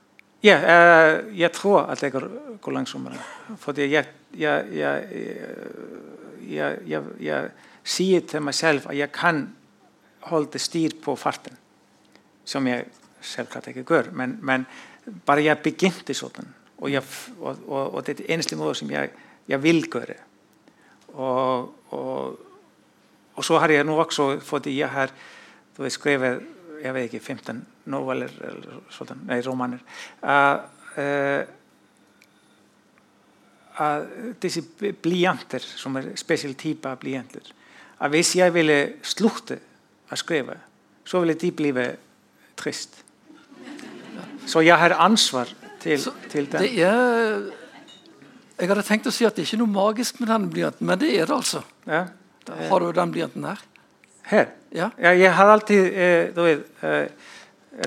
[0.42, 2.26] Ja, jeg, jeg tror at det går,
[2.62, 3.20] går langsommere.
[3.62, 5.06] Fordi jeg, jeg, jeg,
[6.50, 7.52] jeg, jeg, jeg
[7.84, 9.44] sier til meg selv at jeg kan
[10.28, 11.58] holde styr på farten.
[12.46, 12.88] Som jeg
[13.22, 14.12] selvklart ikke gjør.
[14.16, 14.66] Men, men
[15.26, 16.54] bare jeg begynte sånn.
[16.80, 17.04] Og, jeg,
[17.40, 19.12] og, og, og det er eneste måte som jeg,
[19.50, 20.16] jeg vil gjøre.
[21.20, 25.12] Og, og, så har jeg nå også, fordi jeg har
[25.76, 26.42] du vet, skrevet
[26.80, 27.62] jeg vet ikke, 15
[27.92, 29.82] noveller eller sånn, nei, romaner.
[30.24, 30.60] Uh,
[30.96, 31.42] uh,
[33.80, 34.64] uh, disse
[35.04, 37.52] blyanter, som er spesiell type av blyanter,
[38.00, 38.80] at hvis jeg ville
[40.10, 40.57] slutte skrevet,
[41.05, 41.74] så ville de bli
[42.57, 43.03] trist.
[44.45, 45.47] Så jeg har ansvar
[45.80, 46.62] til, Så til den.
[46.62, 47.51] Det er
[48.60, 50.99] Jeg hadde tenkt å si at det ikke er noe magisk med denne blyanten, men
[50.99, 51.62] det er det altså.
[51.88, 52.07] Ja.
[52.45, 53.62] Da har du den blyanten her.
[54.24, 54.47] Her.
[54.76, 54.89] Ja.
[54.99, 57.07] Ja, jeg har alltid eh, du vet, eh,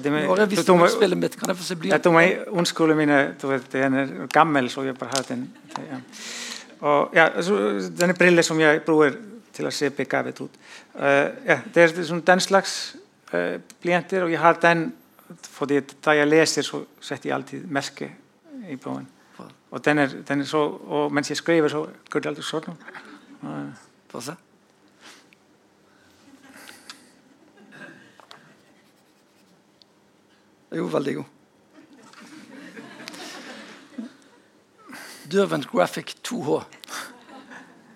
[0.03, 0.75] det med, Nå har jeg visst du
[1.17, 1.37] mitt.
[1.37, 4.83] Kan jeg få se Ja, du må unnskylde mine du vet, Den er gammel, så
[4.83, 5.51] jeg bare har den.
[5.77, 6.01] Ja.
[6.81, 7.59] Og, ja, altså,
[7.99, 9.13] denne brillen som jeg bruker
[9.53, 10.59] til å se begavet ut.
[10.97, 12.77] Eh, ja, det er sånn, den slags
[13.33, 14.91] uh, blyanter, og jeg har den
[15.33, 18.11] fordi da jeg leser, så setter jeg alltid merke
[18.69, 19.09] i boken.
[19.73, 22.75] Og den er, den er så, og mens så går det alltid sånn.
[23.41, 23.71] Og,
[24.13, 24.35] Få se.
[30.77, 31.25] Jo, veldig god.
[35.33, 36.61] Døvent Graphic 2H.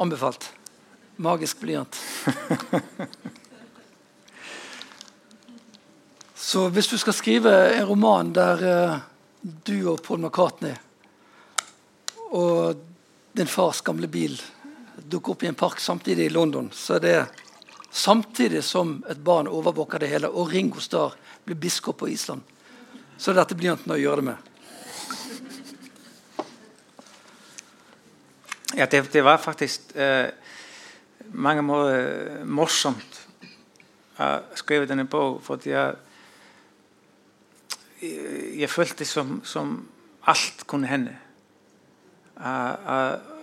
[0.00, 0.55] Anbefalt.
[1.16, 1.96] Magisk blyant.
[6.34, 8.98] Så hvis du skal skrive en roman der eh,
[9.40, 10.74] du og Paul McCartney
[12.36, 12.76] og
[13.36, 14.36] din fars gamle bil
[14.96, 17.26] dukker opp i en park samtidig i London, så er det
[17.90, 22.42] samtidig som et barn overvåker det hele, og Ringo Starr blir biskop på Island.
[23.16, 24.36] Så er dette blyanten å gjøre det med.
[28.76, 30.28] Ja, det, det var faktisk eh,
[31.32, 33.22] mange måter morsomt
[34.18, 35.94] å skrive denne bok, fordi jeg,
[38.00, 39.76] jeg, jeg følte som, som
[40.26, 41.16] alt kunne hende.
[42.36, 43.34] At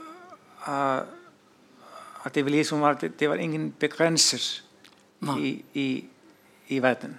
[2.23, 4.43] at det var liksom var, det, var ingen begrenser
[5.27, 5.39] Nei.
[5.39, 5.87] i, i,
[6.75, 7.17] i verden.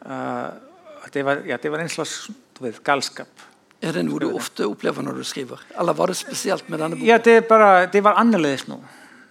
[0.00, 3.44] At det, var, ja, det var en slags du vet, galskap.
[3.84, 5.60] Er det noe du ofte opplever når du skriver?
[5.78, 7.06] Eller var det spesielt med denne boken?
[7.06, 8.80] Ja, det, bare, det var annerledes nå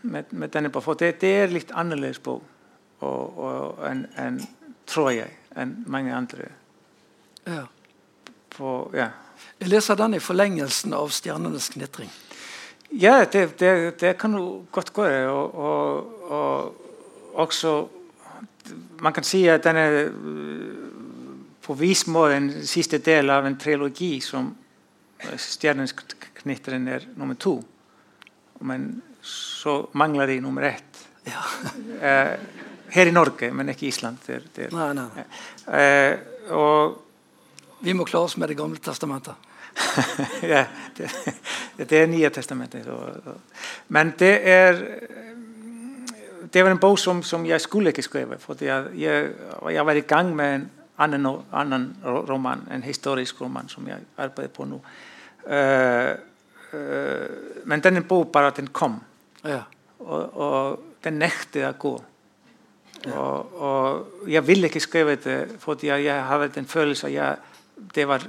[0.02, 0.84] med, med denne bok.
[0.84, 2.44] For det, det er litt annerledes bok
[3.86, 4.40] enn, en,
[4.90, 6.50] tror jeg, enn mange andre.
[7.46, 7.66] Ja.
[8.56, 9.12] På, ja.
[9.60, 12.14] Jeg leser den i forlengelsen av 'Stjernenes knitring'.
[12.92, 15.06] ja, det, det, det kan jo godt gå.
[15.06, 16.76] Og, og, og
[17.34, 17.88] også
[19.00, 20.76] Man kan si at den er øh,
[21.62, 24.56] på vis måte en siste del av en trilogi som
[25.38, 25.96] stjernenes 'Stjernens
[26.36, 27.64] knitring' er nummer to.
[28.60, 31.08] Men så mangler de nummer ett.
[31.24, 31.44] Ja.
[31.98, 32.40] Eh,
[32.90, 34.18] her i Norge, men ikke i Island.
[34.28, 34.72] Der, der.
[34.72, 35.26] Nei, nei, nei.
[35.76, 37.04] Eh, og
[37.80, 39.36] Vi må klare oss med Det gamle testamentet.
[40.54, 40.64] ja,
[40.98, 41.10] det,
[41.78, 42.88] det er Nye testamentet.
[42.90, 43.60] Og, og,
[43.94, 44.80] men det er
[46.54, 48.38] det var en bok som, som jeg skulle ikke skrive.
[48.40, 53.88] fordi jeg, jeg, var i gang med en annen, annen roman, en historisk roman som
[53.88, 54.82] jeg arbeider på nå.
[55.48, 56.16] Uh,
[56.74, 59.00] uh, men denne bok bare den kom.
[59.44, 59.64] Ja.
[60.00, 61.94] Og, og den nektet å gå.
[63.08, 67.36] Og, og, jeg ville ikke skrive det fordi jeg, jeg hadde en følelse jeg,
[67.94, 68.24] det var,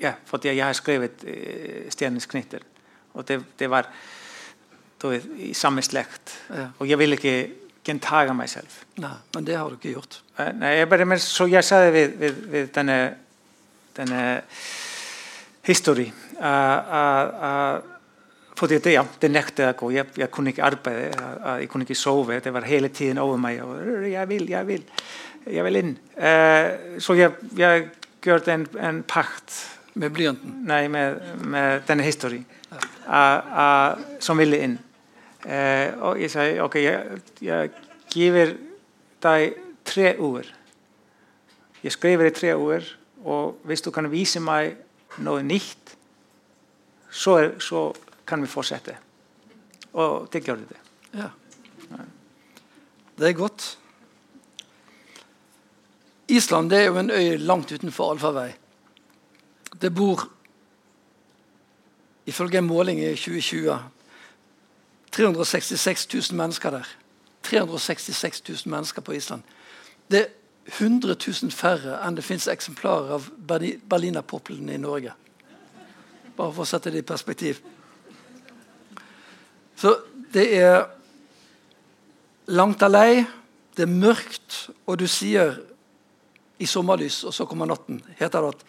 [0.00, 2.66] ja, fordi jeg har skrevet uh, 'Stjernens knytter'.
[3.14, 3.88] Og det, det var
[5.08, 6.36] vet, i samme slekt.
[6.50, 6.68] Ja.
[6.78, 7.50] Og jeg ville ikke
[7.84, 8.80] gjentage meg selv.
[9.00, 10.20] Nei, men det har du ikke gjort.
[10.38, 12.98] Eh, Nei, jeg bare, men så jeg sa det ved, ved, ved denne,
[13.96, 14.22] denne
[15.66, 16.12] historien.
[16.36, 19.90] Uh, uh, uh, fordi det, ja, det nektet jeg å gå.
[19.96, 22.40] Jeg, jeg kunne ikke arbeide, uh, jeg kunne ikke sove.
[22.44, 23.62] Det var hele tiden over meg.
[23.64, 24.86] Og, jeg vil, jeg vil,
[25.46, 25.92] jeg vil inn.
[26.16, 27.90] Uh, så jeg, jeg
[28.24, 29.58] gjorde en, en pakt
[30.00, 30.52] Med blyanten.
[30.68, 30.84] nei,
[31.88, 34.78] denne historien uh, uh, som ville inn.
[35.44, 37.70] Uh, og jeg sa ok, jeg, jeg
[38.12, 38.54] giver
[39.24, 39.56] deg
[39.86, 40.48] tre ord.
[41.80, 42.84] Jeg skriver i tre ord,
[43.24, 44.76] og hvis du kan vise meg
[45.18, 45.96] noe nytt,
[47.10, 47.90] så, så
[48.26, 48.96] kan vi fortsette.
[49.92, 50.80] Og det gjør det.
[51.14, 51.30] Ja.
[53.18, 53.78] Det er godt.
[56.30, 58.52] Island det er jo en øy langt utenfor allfarvei.
[59.82, 60.28] Det bor,
[62.26, 63.78] ifølge en måling i 2020,
[65.12, 66.86] 366 000 mennesker der.
[67.42, 69.42] 366 000 mennesker på Island.
[70.10, 70.26] Det er
[70.78, 75.12] 100 000 færre enn det fins eksemplarer av Berli- Berlinerpoplene i Norge.
[76.36, 77.60] Bare for å sette det i perspektiv.
[79.76, 79.94] Så
[80.32, 80.84] det er
[82.52, 83.24] langt av lei,
[83.76, 85.56] det er mørkt, og du sier
[86.60, 88.64] i sommerlys, og så kommer natten, heter det at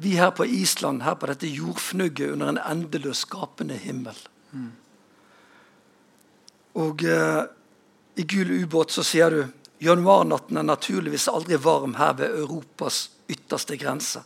[0.00, 4.16] vi her på Island, her på dette jordfnugget under en endeløs skapende himmel.
[6.80, 7.42] Og eh,
[8.16, 9.42] i Gul ubåt så sier du
[9.80, 14.22] januarnatten er naturligvis aldri varm her ved Europas ytterste grense.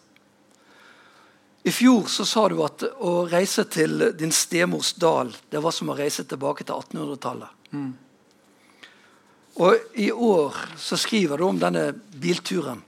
[1.64, 5.92] I fjor så sa du at å reise til din stemors dal det var som
[5.92, 7.60] å reise tilbake til 1800-tallet.
[9.64, 12.82] Og i år så skriver du om denne bilturen.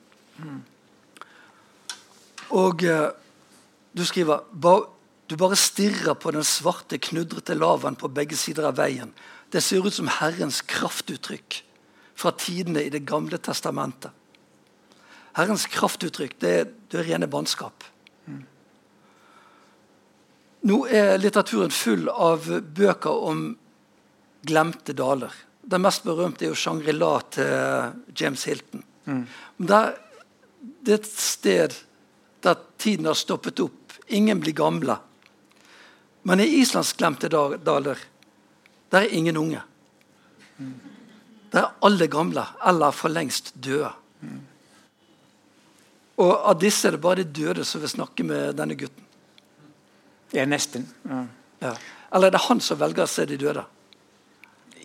[2.57, 3.09] Og eh,
[3.97, 4.75] du skriver ba,
[5.27, 9.15] du bare stirrer på den svarte, knudrete lavaen på begge sider av veien.
[9.51, 11.63] Det ser ut som Herrens kraftuttrykk
[12.17, 14.11] fra tidene i Det gamle testamentet.
[15.37, 17.85] Herrens kraftuttrykk, det er, det er rene bannskap.
[20.67, 23.43] Nå er litteraturen full av bøker om
[24.47, 25.35] glemte daler.
[25.61, 28.83] Den mest berømte er jo Shangri-La til James Hilton.
[29.07, 29.27] Mm.
[29.59, 29.93] der,
[30.83, 31.77] det er et sted
[32.43, 33.95] der tiden har stoppet opp.
[34.09, 34.97] Ingen blir gamle.
[36.27, 38.01] Men i Islands glemte daler,
[38.91, 39.63] der er ingen unge.
[40.59, 40.96] Der
[41.63, 43.91] er alle gamle, eller for lengst døde.
[46.17, 49.05] Og av disse er det bare de døde som vil snakke med denne gutten.
[50.35, 50.89] Ja, nesten.
[51.05, 51.25] Ja.
[51.63, 51.73] Ja.
[52.15, 53.65] Eller er det han som velger å se de døde?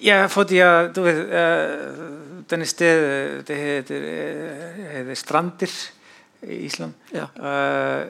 [0.02, 0.58] Ja, fordi
[0.96, 5.74] du vet, eh, denne stedet det heter, eh, heter Strander
[6.42, 6.94] i Island.
[7.14, 7.28] Ja.
[7.38, 8.08] Uh,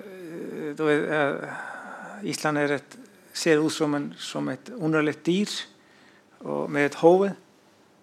[0.78, 2.98] du vet, eh, Island et,
[3.34, 5.52] ser ut som, en, som et underlig dyr
[6.68, 7.36] med et hode.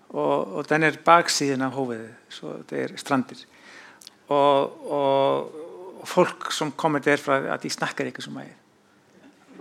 [0.08, 3.42] Og, og den er baksiden av hovedet, så det er Strandir.
[4.28, 5.58] Og, og,
[6.00, 8.54] og folk som kommer derfra, at de snakker ikke så mye.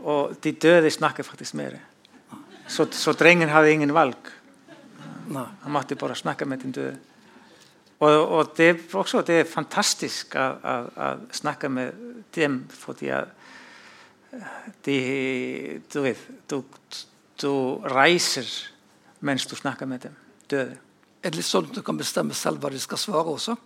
[0.08, 1.80] Og de døde snakker faktisk mer.
[2.68, 4.32] Så, så drengen hadde ingen valg.
[5.28, 5.46] Nei.
[5.64, 6.96] Han måtte bare snakke med den døde.
[8.00, 11.98] Og, og det, er også, det er fantastisk å snakke med
[12.36, 13.34] dem, fordi at
[14.86, 15.00] de,
[15.94, 16.22] du vet,
[16.52, 16.62] du,
[17.42, 17.52] du
[17.90, 18.46] reiser
[19.26, 20.16] mens du snakker med dem,
[20.52, 20.78] døde.
[21.22, 23.58] Er det litt sånn at du kan bestemme selv hva de skal svare også?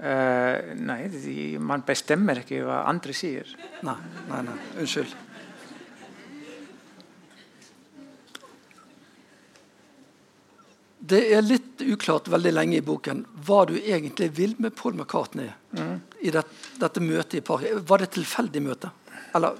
[0.00, 3.50] Uh, nei, de, man bestemmer ikke hva andre sier.
[3.84, 3.98] Nei,
[4.30, 4.54] nei, nei.
[4.80, 5.16] Unnskyld.
[11.10, 15.48] Det er litt uklart veldig lenge i boken hva du egentlig vil med Paul McCartney
[16.20, 16.42] i det,
[16.78, 17.80] dette møtet i Paris.
[17.88, 18.90] Var det et tilfeldig møte?
[19.34, 19.56] Eller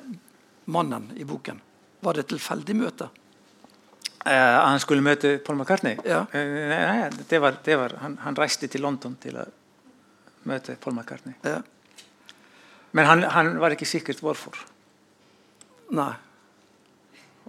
[0.70, 1.58] mannen i boken.
[2.04, 3.08] Var det et tilfeldig møte?
[4.24, 5.96] Eh, han skulle møte Paul McCartney?
[6.04, 6.26] Ja.
[6.28, 9.46] Uh, nei, nei, det var, det var, han, han reiste til London til å
[10.50, 11.38] møte Paul McCartney.
[11.46, 11.62] Ja.
[12.92, 14.58] Men han, han var ikke sikkert hvorfor.
[15.96, 16.12] Nei.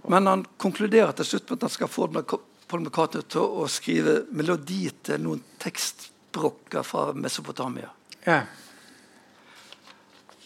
[0.08, 4.22] Men han konkluderer til slutt med at han skal få Paul McCartney til å skrive
[4.32, 7.92] melodi til noen tekstbrokker fra Mesopotamia.
[8.24, 8.40] Ja.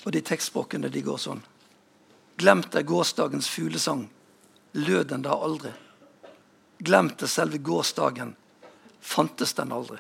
[0.02, 1.46] Og de tekstspråkene de går sånn.
[2.36, 4.08] Glemte gårsdagens fuglesang,
[4.74, 5.70] lød den da aldri.
[6.78, 8.36] Glemte selve gårsdagen,
[9.00, 9.98] fantes den aldri.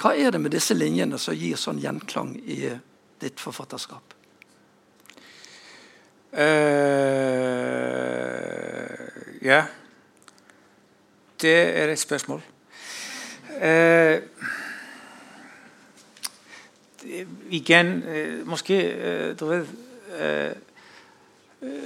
[0.00, 2.72] Hva er det med disse linjene som gir sånn gjenklang i
[3.22, 4.14] ditt forfatterskap?
[6.34, 6.40] Uh,
[9.44, 9.60] ja.
[11.40, 12.42] Det er et spørsmål.
[13.54, 14.18] Uh,
[17.54, 18.78] igjen, uh, måske
[19.38, 19.68] du vet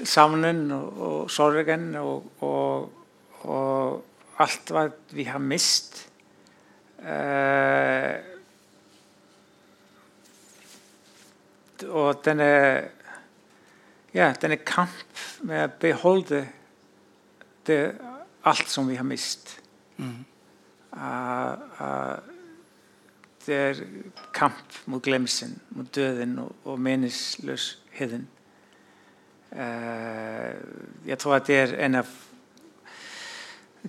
[0.08, 2.97] Savnen og, og sorgen og, og,
[4.38, 6.04] alt hva vi har mist.
[11.88, 12.48] og denne
[14.14, 16.42] ja, denne kamp med å beholde
[17.68, 17.78] det,
[18.48, 19.58] alt som vi har mist.
[19.98, 20.24] Mm.
[20.94, 22.16] Uh,
[23.44, 23.82] det er
[24.36, 28.26] kamp mot glemselsen, mot døden og, og meningsløsheten.
[29.52, 30.56] Uh,
[31.08, 32.10] jeg tror at det er en av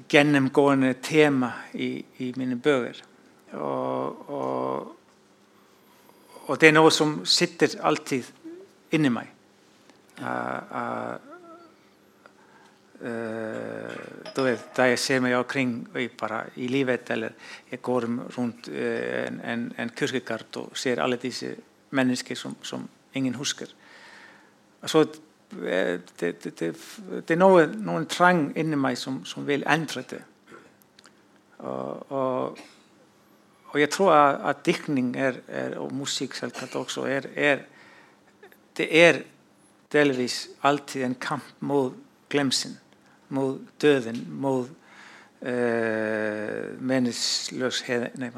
[0.09, 3.01] gjennomgående tema i, i mine bøker.
[3.57, 4.95] Og, og,
[6.45, 8.29] og, det er noe som sitter alltid
[8.93, 9.31] inni meg.
[10.19, 11.15] Uh,
[12.99, 15.71] du vet, da jeg ser meg omkring
[16.19, 17.31] bare i livet, eller
[17.71, 21.53] jeg går rundt en, en, en kirkegard og ser alle disse
[21.95, 22.83] mennesker som, som
[23.15, 23.71] ingen husker.
[24.81, 25.05] Altså,
[25.51, 30.21] det, det, er noe, noen trang inni meg som, som vil endre det.
[31.59, 32.59] Og, og,
[33.69, 37.65] og jeg tror at, at diktning er, er, og musikk selvsagt også er, er
[38.77, 39.21] det er
[39.91, 41.93] delvis alltid en kamp mot
[42.29, 42.77] glemsen,
[43.29, 44.69] mot døden, mot
[45.41, 45.49] uh,
[46.79, 48.09] meningsløsheden.
[48.15, 48.29] Nei,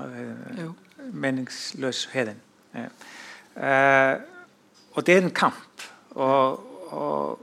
[1.13, 2.41] meningsløsheden.
[2.73, 2.87] Ja.
[3.55, 4.21] Uh,
[4.91, 5.83] og det er en kamp.
[6.09, 7.39] Og, og,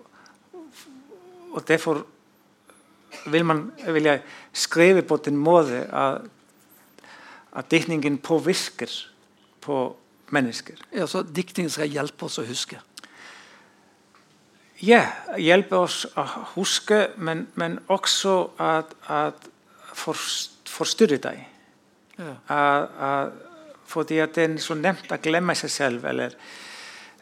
[1.53, 2.05] og derfor
[3.27, 4.23] vil, man, vil jeg
[4.53, 6.29] skrive på den måte at,
[7.53, 8.93] at diktningen påvirker
[9.61, 9.97] på
[10.31, 10.77] mennesker.
[10.93, 12.81] Ja, så Diktningen skal hjelpe oss å huske?
[14.85, 15.03] Ja,
[15.41, 19.49] hjelpe oss å huske, men, men også at, at
[19.99, 21.41] forstyrre deg.
[22.19, 22.35] Ja.
[22.47, 23.45] At, at,
[23.89, 26.35] fordi at det er så nemt å glemme seg selv, eller,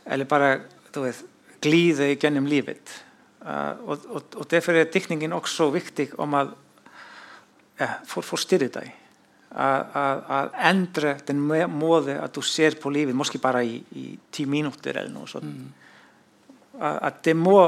[0.05, 0.51] eller bare
[0.97, 1.23] vet,
[1.63, 2.93] glide gjennom livet.
[3.47, 6.45] Uh, og, og, og, derfor er diktningen også viktig om å
[7.79, 8.95] ja, for, forstyrre deg.
[9.57, 10.39] Å
[10.69, 15.13] endre den måten at du ser på livet, kanskje bare i, i ti minutter eller
[15.15, 15.53] noe sånt.
[15.53, 15.87] Mm
[16.81, 17.59] at det må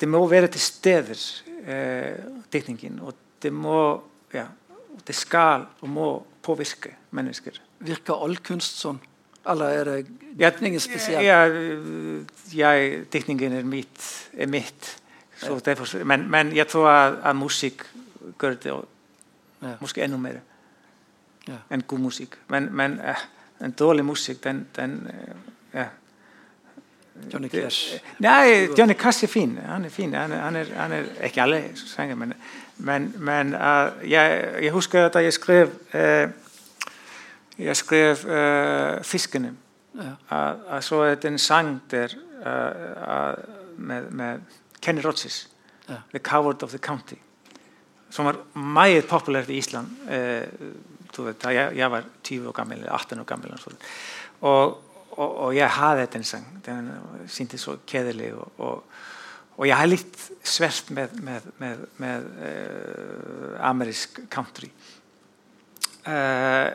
[0.00, 1.20] det må være til steder
[1.64, 3.78] eh, diktningen og det må
[4.34, 4.48] ja,
[5.06, 6.08] det skal og må
[6.44, 8.98] påvirke mennesker Virker all kunst sånn?
[9.50, 10.06] Eller er det
[10.38, 11.24] diktningen spesielt?
[11.24, 11.44] Ja,
[12.54, 15.00] ja, diktningen er mitt, er mitt.
[16.04, 17.84] Men, men, jeg tror at, musikk
[18.40, 18.72] gjør det
[19.62, 19.74] ja.
[19.80, 20.38] måske enda mer
[21.48, 21.58] ja.
[21.70, 23.24] enn god musikk men, men uh,
[23.64, 24.94] en dårlig musikk den, den
[25.74, 25.90] ja
[27.32, 28.00] Johnny Cash?
[28.18, 29.58] Nei, Johnny Cash er fin.
[29.66, 30.14] Han er fin.
[30.14, 32.32] Han er, han er, han er ikke alle sanger, men,
[32.76, 36.32] men, men uh, jeg, jeg, husker da jeg skrev uh,
[37.58, 39.52] Jeg skrev uh, 'Fiskene'.
[40.30, 40.76] Ja.
[40.76, 42.08] Uh, så er det en sang der
[43.76, 44.40] med, med
[44.82, 45.50] Kenny Rogers,
[45.88, 45.94] ja.
[46.10, 47.18] 'The Coward of the County',
[48.10, 49.86] som var meget populært i Island
[51.22, 53.54] vet, da jeg, jeg, var 20 år gammel, eller 18 år gammel.
[54.40, 56.62] Og, og, og, jeg hadde den sang.
[56.66, 56.90] Den
[57.28, 58.34] syntes så kjedelig.
[58.34, 58.84] Og, og,
[59.56, 64.70] og, litt svært med, med, med, med uh, amerikansk country.
[66.06, 66.72] Uh,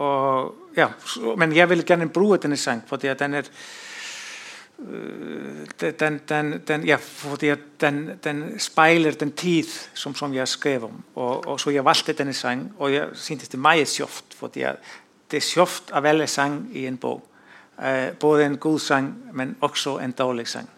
[0.00, 0.88] uh, ja,
[1.36, 3.48] men jeg vil gjerne bruke denne sang fordi den er
[6.00, 11.02] den, den, den, ja, fordi den, den speiler den tid som, som jeg skrev om.
[11.14, 14.24] Og, og, så jeg valgte denne sang, og jeg syntes det meget kjøft.
[14.34, 14.64] fordi
[15.30, 17.26] det er kjøft å velge sang i en bok.
[17.78, 20.68] Uh, både en god sang, men også en dårlig sang.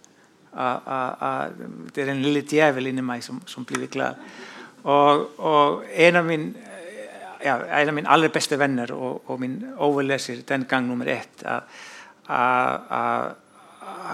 [0.53, 4.19] Uh, uh, det er en lille djevel inni meg som, som blir glad.
[4.83, 6.57] Og, og en, av min,
[7.45, 11.45] ja, av mine aller beste venner og, og min overleser den gang nummer ett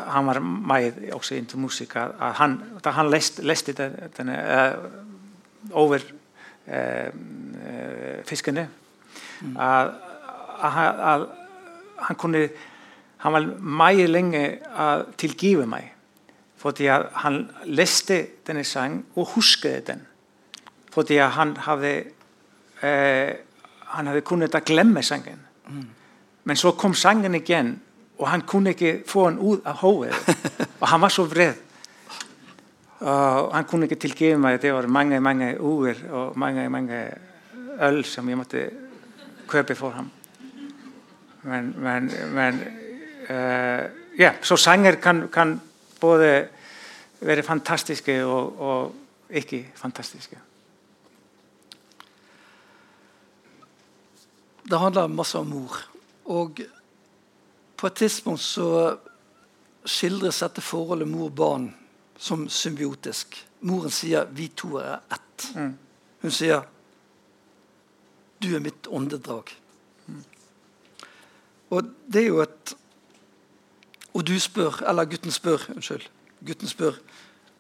[0.09, 1.95] Han var meg også into musikk.
[2.19, 3.73] Han, da han leste, leste
[4.17, 4.39] denne
[5.73, 5.99] over
[8.25, 9.93] fiskene mm að,
[10.59, 11.27] að
[12.09, 12.41] hann kunni
[13.23, 14.45] hann var mæg lengi
[14.75, 15.93] að tilgifa mig
[16.59, 20.01] fordi at han læste denne sang og huskede den.
[20.91, 22.05] Fordi at han havde,
[22.83, 23.35] eh,
[23.87, 25.41] han havde kunnet at glemme sangen.
[26.45, 27.81] Men så kom sangen igen,
[28.19, 30.15] og han kunne ikke få den ud af hovedet.
[30.81, 31.55] og han var så vred.
[33.01, 34.63] Og han kunne ikke tilgive mig.
[34.63, 37.11] Det var mange, mange uger og mange, mange
[37.83, 38.71] øl, som jeg måtte
[39.49, 40.11] købe for ham.
[41.43, 42.61] Men, men, men
[43.29, 43.85] eh,
[44.19, 45.61] ja, så sanger kan, kan
[46.01, 46.49] både
[47.21, 48.95] være fantastiske og, og
[49.31, 50.37] ikke fantastiske.
[54.69, 55.77] Det handler masse om mor.
[56.28, 56.61] Og
[57.77, 58.97] på et tidspunkt så
[59.89, 61.70] skildres dette forholdet mor-barn
[62.19, 63.47] som symbiotisk.
[63.61, 65.57] Moren sier 'vi to er ett'.
[65.57, 65.78] Mm.
[66.23, 66.62] Hun sier
[68.43, 69.55] 'du er mitt åndedrag'.
[71.70, 72.74] Og det er jo et
[74.15, 76.03] Og du spør, eller gutten spør, unnskyld.
[76.47, 76.93] Gutten spør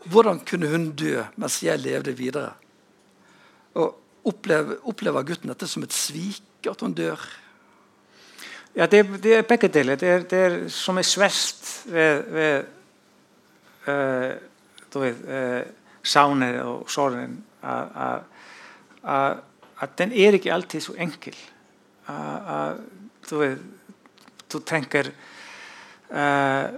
[0.04, 2.52] hvordan kunne hun dø mens jeg levde videre?
[3.74, 7.20] Og opplever, opplever gutten dette som et svik, at hun dør?
[8.76, 9.96] Ja, det, det er begge deler.
[9.96, 12.64] Det er, det er som er sverst ved, ved
[13.88, 14.36] uh,
[14.94, 15.72] du vet, uh,
[16.02, 18.20] savnet og sorgen at, at,
[19.04, 19.36] at,
[19.80, 21.36] at den er alltid så enkel.
[22.08, 22.14] At,
[22.48, 22.76] at,
[23.30, 23.58] du, vet,
[24.52, 25.10] du tenker
[26.10, 26.68] uh,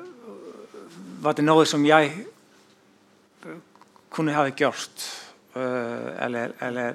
[1.20, 2.15] var det noe som jeg
[4.11, 5.05] kunne ha gjort?
[5.55, 6.94] Uh, eller, eller,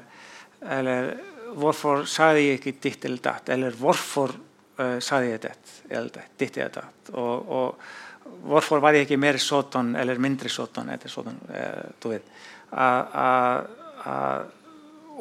[0.62, 1.14] eller
[1.56, 3.50] hvorfor sa jeg ikke ditt eller datt?
[3.54, 5.56] Eller hvorfor uh, sa jeg det?
[5.90, 7.12] Eller ditt eller datt?
[7.14, 10.90] Og, og hvorfor var jeg ikke mer sådan eller mindre sådan?
[10.96, 12.34] Eller sådan uh, vet.
[12.72, 12.80] Uh,
[13.16, 13.60] uh,
[14.06, 14.42] uh,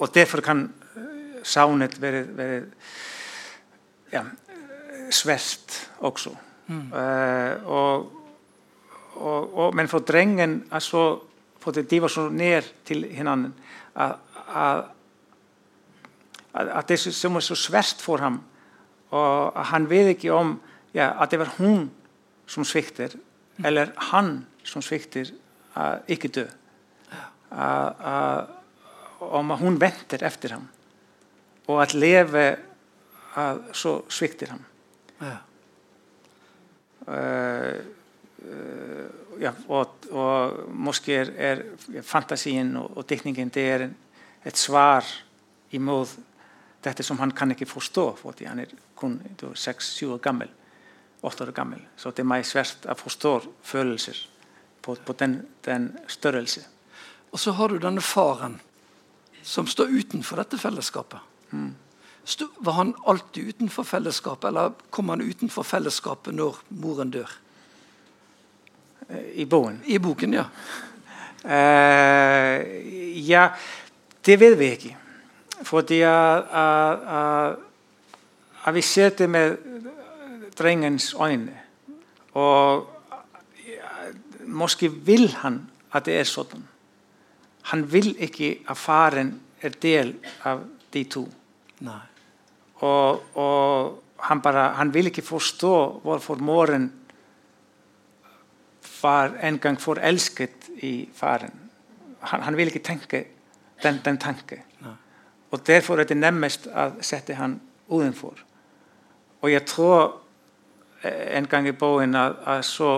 [0.01, 0.67] og derfor kan
[1.45, 2.63] savnet være, være
[4.13, 4.25] ja,
[5.11, 6.35] svært også.
[6.67, 6.93] Mm.
[6.93, 8.13] Uh, og,
[9.15, 10.65] og, og, men for drengen
[11.61, 13.55] for det, de var så nær til hinanden
[13.97, 14.17] at,
[16.55, 18.41] at det som var så svært for ham
[19.11, 20.61] og han vet ikke om
[20.95, 21.91] ja, at det var hun
[22.47, 23.09] som svikter
[23.57, 23.65] mm.
[23.65, 24.83] eller han som
[26.09, 26.47] ikke dø
[27.51, 28.47] at, at,
[29.21, 30.69] om at hun venter efter ham
[31.67, 32.57] og at leve
[33.37, 34.65] at så svikter ham
[35.23, 35.37] Ja.
[37.07, 37.81] Uh,
[38.39, 43.97] uh, ja, og, og måske er, er fantasien og, og diktningen det er en,
[44.47, 45.05] et svar
[45.71, 46.07] imod
[46.85, 50.53] dette som han kan ikke forstå fordi han er kun 6-7 år gammel
[51.25, 53.35] 8 år gammel så det er meg svært å forstå
[53.65, 54.19] følelser
[54.85, 56.67] på, på den, den størrelse
[57.35, 58.61] Og så har du denne faren
[59.43, 61.19] som står utenfor dette fellesskapet.
[61.51, 61.73] mm.
[62.57, 67.29] Var han alltid utenfor fellesskapet, eller kom han utenfor fellesskapet når moren dør?
[69.35, 69.83] I boken?
[69.85, 70.47] I boken, ja.
[71.45, 72.63] Uh,
[73.21, 73.49] ja,
[74.25, 74.97] det vet vi ikke.
[75.65, 77.57] Fordi at, at, at,
[78.65, 79.57] at vi ser det med
[80.59, 81.61] drengens øjne.
[82.33, 82.91] Og
[83.67, 84.13] ja,
[84.47, 86.69] måske vil han at det er sådan.
[87.63, 90.15] Han vil ikke at faren er del
[90.93, 91.29] de to.
[91.81, 92.03] Nei.
[92.75, 96.93] Og, og han, bara, han vil ikke forstå hvorfor moren
[99.03, 101.53] var en gang forelsket i faren.
[102.21, 103.25] Han, han vil ikke tenke
[103.83, 104.63] den, den tanke.
[105.55, 108.41] Og derfor er det nemmest å sette han utenfor.
[109.45, 110.01] Og tror
[111.05, 112.89] eh, en gang i boken at, at så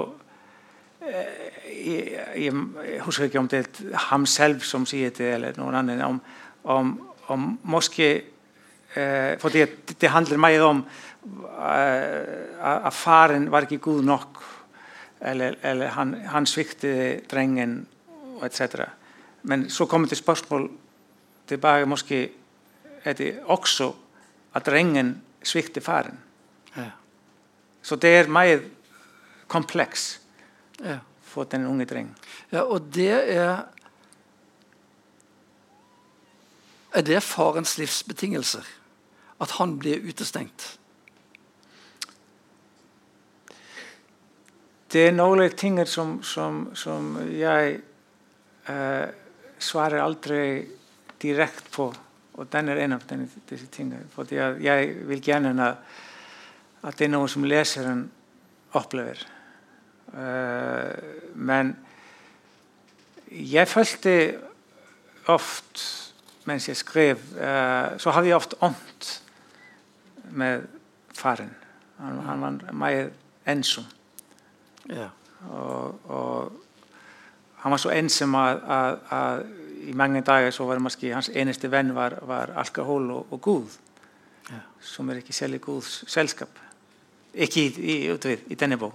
[1.04, 2.06] eh, jeg,
[2.36, 2.54] jeg,
[2.86, 6.20] jeg husker ikke om det er ham selv som sier det, eller noen annen, om,
[6.64, 6.94] om,
[7.28, 14.08] om måske eh, for det, det handler meg om eh, at faren var ikke god
[14.14, 14.42] nok
[15.20, 17.82] eller, eller han, han svikte drengen
[18.38, 18.88] og etc.
[19.44, 20.70] Men så kommer det spørsmål
[21.48, 22.24] tilbake måske
[23.06, 23.92] er det også
[24.56, 25.14] at drengen
[25.46, 26.18] svikter faren.
[26.76, 26.90] Ja.
[27.82, 28.60] Så det er mer
[29.48, 30.20] kompleks
[30.82, 30.98] Ja.
[31.22, 32.16] for den unge drengen.
[32.52, 33.64] ja, og det er
[36.96, 38.64] Er det farens livsbetingelser?
[39.40, 40.78] At han blir utestengt?
[44.92, 47.80] Det er noen ting som, som, som jeg
[48.70, 49.08] eh,
[49.58, 50.40] svarer aldri
[51.20, 51.90] direkte på,
[52.36, 54.04] og den er en av denne, disse tingene.
[54.12, 55.76] Fordi jeg, jeg vil gjerne at,
[56.82, 58.06] at det er noe som leseren
[58.76, 59.22] opplever.
[60.12, 61.76] Eh, men
[63.30, 64.16] jeg følte
[65.32, 66.04] ofte
[66.46, 69.22] mens jeg skrev, eh, så hadde jeg ofte ondt
[70.30, 70.62] med
[71.14, 71.50] faren.
[71.98, 73.12] Han, han var meget
[73.46, 73.84] ensom.
[74.88, 75.08] Ja.
[75.50, 76.52] Og, og,
[77.56, 79.42] han var så ensam att, att, att
[79.76, 83.82] i många dagar så var måske hans eneste venn var, var alkohol og, og gúð
[84.46, 84.60] Ja.
[84.78, 86.58] som er ikke særlig gúðs selskap
[87.34, 88.92] ikke i, i, í denne bó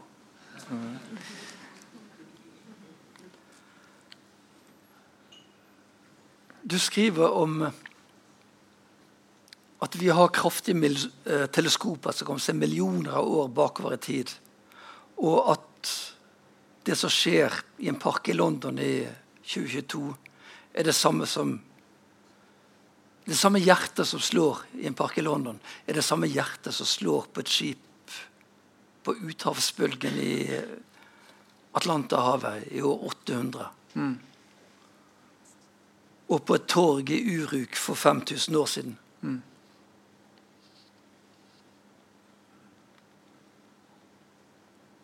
[6.63, 7.71] Du skriver om eh,
[9.81, 10.77] at vi har kraftige
[11.25, 14.29] eh, teleskoper som kan se millioner av år bakover i tid.
[15.17, 15.91] Og at
[16.85, 19.01] det som skjer i en park i London i
[19.43, 20.13] 2022,
[20.73, 21.59] er det samme som
[23.21, 26.87] Det samme hjertet som slår i en park i London, er det samme hjertet som
[26.89, 28.15] slår på et skip
[29.05, 30.33] på uthavsbølgen i
[31.77, 33.69] Atlanterhavet i år 800
[36.31, 38.97] og på et torg i Uruk for 5000 år siden.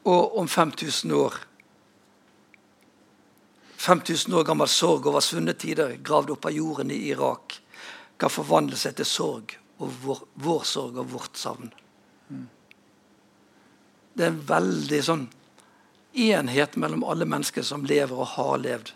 [0.08, 1.36] Og om 5000 år
[3.88, 7.62] 5000 år gammel sorg over svunne tider gravd opp av jorden i Irak
[8.20, 11.72] kan forvandle seg til sorg og vår, vår sorg og vårt savn.
[14.18, 15.26] Det er en veldig sånn
[16.18, 18.94] enhet mellom alle mennesker som lever og har levd.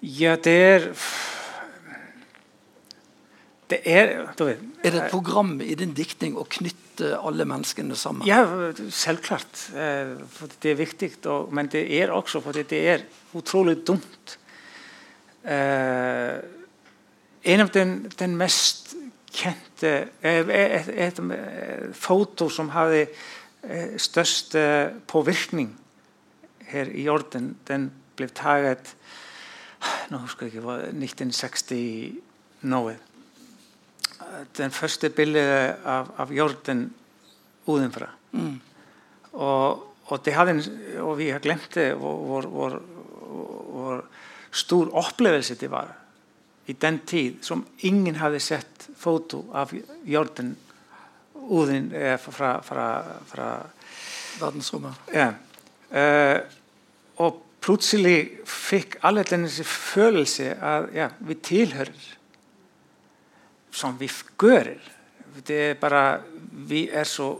[0.00, 0.92] ja det er
[3.70, 4.08] det er
[4.82, 8.26] Er det et program i din diktning å knytte alle menneskene sammen?
[8.28, 8.42] Ja,
[8.90, 9.70] selvklart.
[9.74, 11.10] Eh, For det er viktig,
[11.50, 13.04] men det er også fordi det er
[13.34, 14.38] utrolig dumt.
[15.44, 16.38] Eh,
[17.42, 18.94] en av den, den mest
[19.32, 21.20] kjente eh, et, et,
[21.96, 23.06] foto som hadde
[24.00, 24.54] størst
[25.06, 25.74] påvirkning
[26.70, 28.94] her i jorden, den ble taget
[30.10, 32.96] nå husker jeg ikke, hva, 1960 noe.
[34.56, 36.88] Den første bildet av, av jorden
[37.66, 38.08] udenfra.
[38.32, 38.60] Mm.
[39.32, 40.62] Og, og, det hadde en,
[41.04, 42.78] og vi har glemt det, hvor, hvor,
[43.70, 44.04] hvor
[44.50, 45.92] stor opplevelse det var
[46.70, 49.72] i den tid, som ingen hadde sett foto av
[50.06, 50.54] jorden
[51.34, 52.86] uden, eh, fra, fra,
[53.26, 53.52] fra
[54.40, 55.10] Verdensrommet.
[55.14, 55.32] ja.
[55.90, 56.38] Eh,
[57.20, 62.04] og plutselig fikk alle denne følelse at ja, vi tilhører
[63.72, 64.08] som vi
[64.40, 64.74] gjør.
[65.46, 67.30] Det er bare Vi er så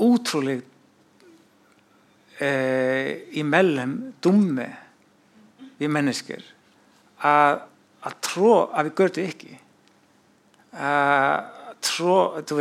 [0.00, 0.60] utrolig
[2.40, 4.66] eh, imellom dumme,
[5.78, 6.40] vi mennesker,
[7.22, 7.58] at,
[8.04, 9.60] at tro at vi gjør det ikke.
[10.72, 12.56] At tro, du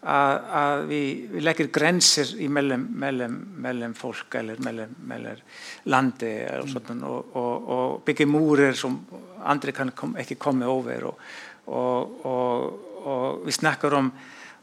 [0.00, 5.42] vet, at, at vi, vi legger grenser imellom mellom, mellom folk eller mellom, mellom
[5.84, 9.00] landet og, sånt, og, og, og bygger murer som
[9.44, 11.04] andre kan kom, ikke komme over.
[11.04, 11.18] Og,
[11.66, 14.12] og, og, og vi snakker om,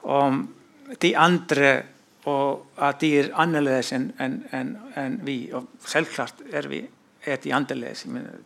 [0.03, 0.47] om
[1.01, 1.83] de andre
[2.27, 5.47] og at de er annerledes enn en, en, en vi.
[5.55, 6.81] Og selvklart er, vi,
[7.23, 7.39] er.
[7.47, 8.41] Jeg mener,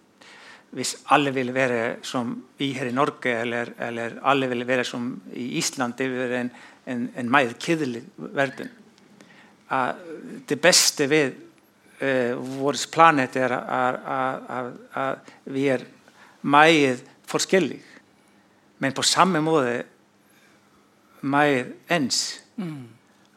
[0.72, 5.10] hvis alle ville være som vi her i Norge, eller, eller alle ville være som
[5.34, 5.62] i
[5.98, 6.50] det ville være
[6.88, 7.30] en, en,
[7.60, 8.70] kjedelig verden.
[9.72, 9.94] Uh,
[10.50, 11.34] det beste ved
[12.02, 13.52] uh, vår planet er
[14.96, 15.86] at vi er
[16.42, 17.84] meget forskjellige,
[18.80, 19.84] men på samme måte
[21.22, 22.44] meget ens.
[22.56, 22.88] Mm.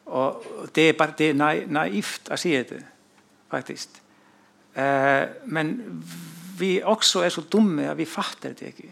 [0.06, 0.44] Og
[0.74, 2.84] det er bare det er na- naivt å si det,
[3.50, 3.88] faktisk.
[4.74, 5.76] Eh, men
[6.58, 8.90] vi også er så dumme at vi fatter det ikke.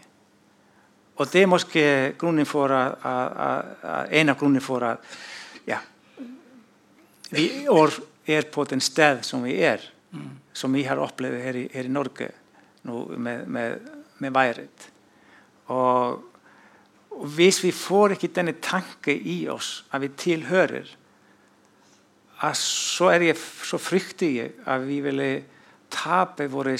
[1.15, 1.83] Og det er måske
[2.17, 4.97] grunnen for at, at, at, en av grunnene for at
[5.67, 5.77] ja,
[7.29, 7.49] vi
[8.27, 9.83] er, på den sted som vi er,
[10.53, 12.29] som vi har opplevd her i, her i Norge
[12.83, 13.79] nå med, med,
[14.17, 14.89] med været.
[15.65, 16.23] Og,
[17.11, 20.89] og hvis vi får ikke denne tanke i oss at vi tilhører,
[22.43, 25.43] at så, er jeg, så frykter jeg at vi ville
[25.93, 26.73] tape vår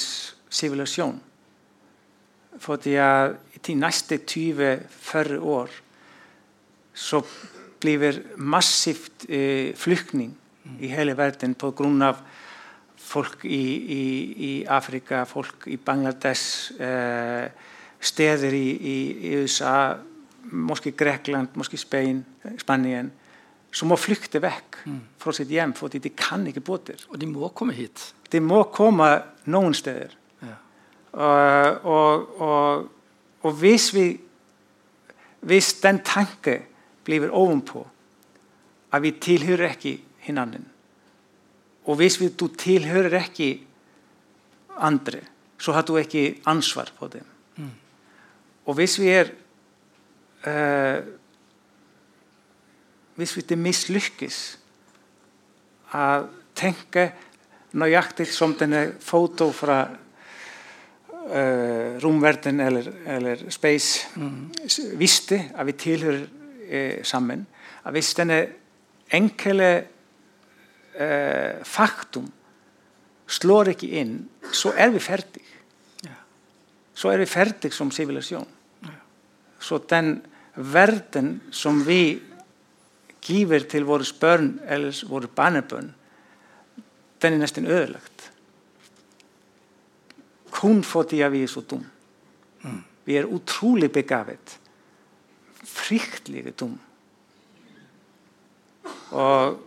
[0.50, 1.22] sivilisasjon.
[2.60, 5.70] Fordi at de neste 20-40 år
[6.94, 7.22] så
[7.84, 10.32] blir massivt eh, flyktning
[10.80, 12.22] i hele verden på grunn av
[13.04, 13.64] folk i,
[13.98, 14.04] i,
[14.48, 17.50] i Afrika, folk i Bangladesh, eh,
[18.00, 19.96] steder i, i, i USA,
[20.52, 22.24] måske Grekland, Spain,
[22.60, 23.12] Spanien,
[23.74, 24.84] som må flykte vekk
[25.20, 27.00] fra sitt hjem fordi de kan ikke bo der.
[27.10, 28.14] Og de må komme hit.
[28.30, 29.10] Det må komme
[29.50, 30.14] noen steder.
[30.44, 30.58] Ja.
[31.14, 32.90] Og, og, og,
[33.44, 34.08] og hvis vi
[35.44, 36.62] hvis den tanke
[37.04, 37.84] blir ovenpå
[38.94, 40.64] at vi tilhører ikke hverandre
[41.84, 43.50] og hvis vi, du tilhører ikke
[44.80, 45.20] andre
[45.60, 47.28] så har du ikke ansvar for dem
[48.66, 49.34] og hvis vi er
[50.48, 51.04] eh,
[53.16, 54.40] hvis vi det mislykkes
[55.94, 56.06] å
[56.58, 57.12] tenke
[57.78, 59.84] nøyaktig som denne foto fra
[61.28, 64.52] uh, romverden eller, eller space mm.
[65.00, 67.46] visste at vi tilhører uh, sammen.
[67.84, 68.40] At hvis denne
[69.14, 69.70] enkle
[71.00, 72.30] uh, faktum
[73.28, 74.18] slår ikke inn,
[74.54, 75.46] så er vi ferdig.
[76.04, 76.18] Ja.
[76.94, 78.48] Så er vi ferdig som sivilisasjon.
[78.84, 79.00] Ja.
[79.60, 80.18] Så den
[80.56, 82.22] verden som vi
[83.24, 85.94] giver til våre børn eller våre barnebarn,
[87.22, 88.33] den er nesten ødelagt.
[90.54, 91.84] Kun fordi vi er så dum.
[92.64, 92.82] Mm.
[93.06, 94.58] Vi er utrolig begavet.
[95.64, 96.78] Fryktelig dum.
[99.14, 99.60] Og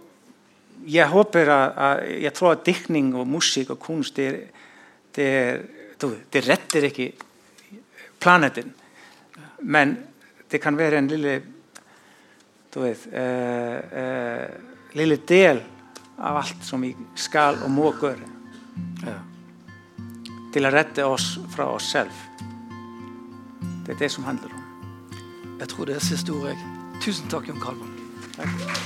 [0.86, 4.50] jeg håper at, jeg tror at diktning og musikk og kunst det,
[5.16, 5.28] det,
[6.32, 7.12] det retter ikke
[8.20, 8.74] planeten.
[9.62, 9.96] Men
[10.50, 11.40] det kan være en lille
[12.76, 14.48] du vet, eh, eh,
[14.92, 15.62] lille del
[16.18, 18.28] av alt som vi skal og må gjøre.
[19.00, 19.16] Ja.
[20.56, 22.08] Til å rette oss fra oss selv.
[23.84, 24.64] Det er det som handler om.
[25.60, 26.56] Jeg tror det er siste ordet.
[27.04, 27.92] Tusen takk, Jon Kalvang.
[28.38, 28.85] Takk.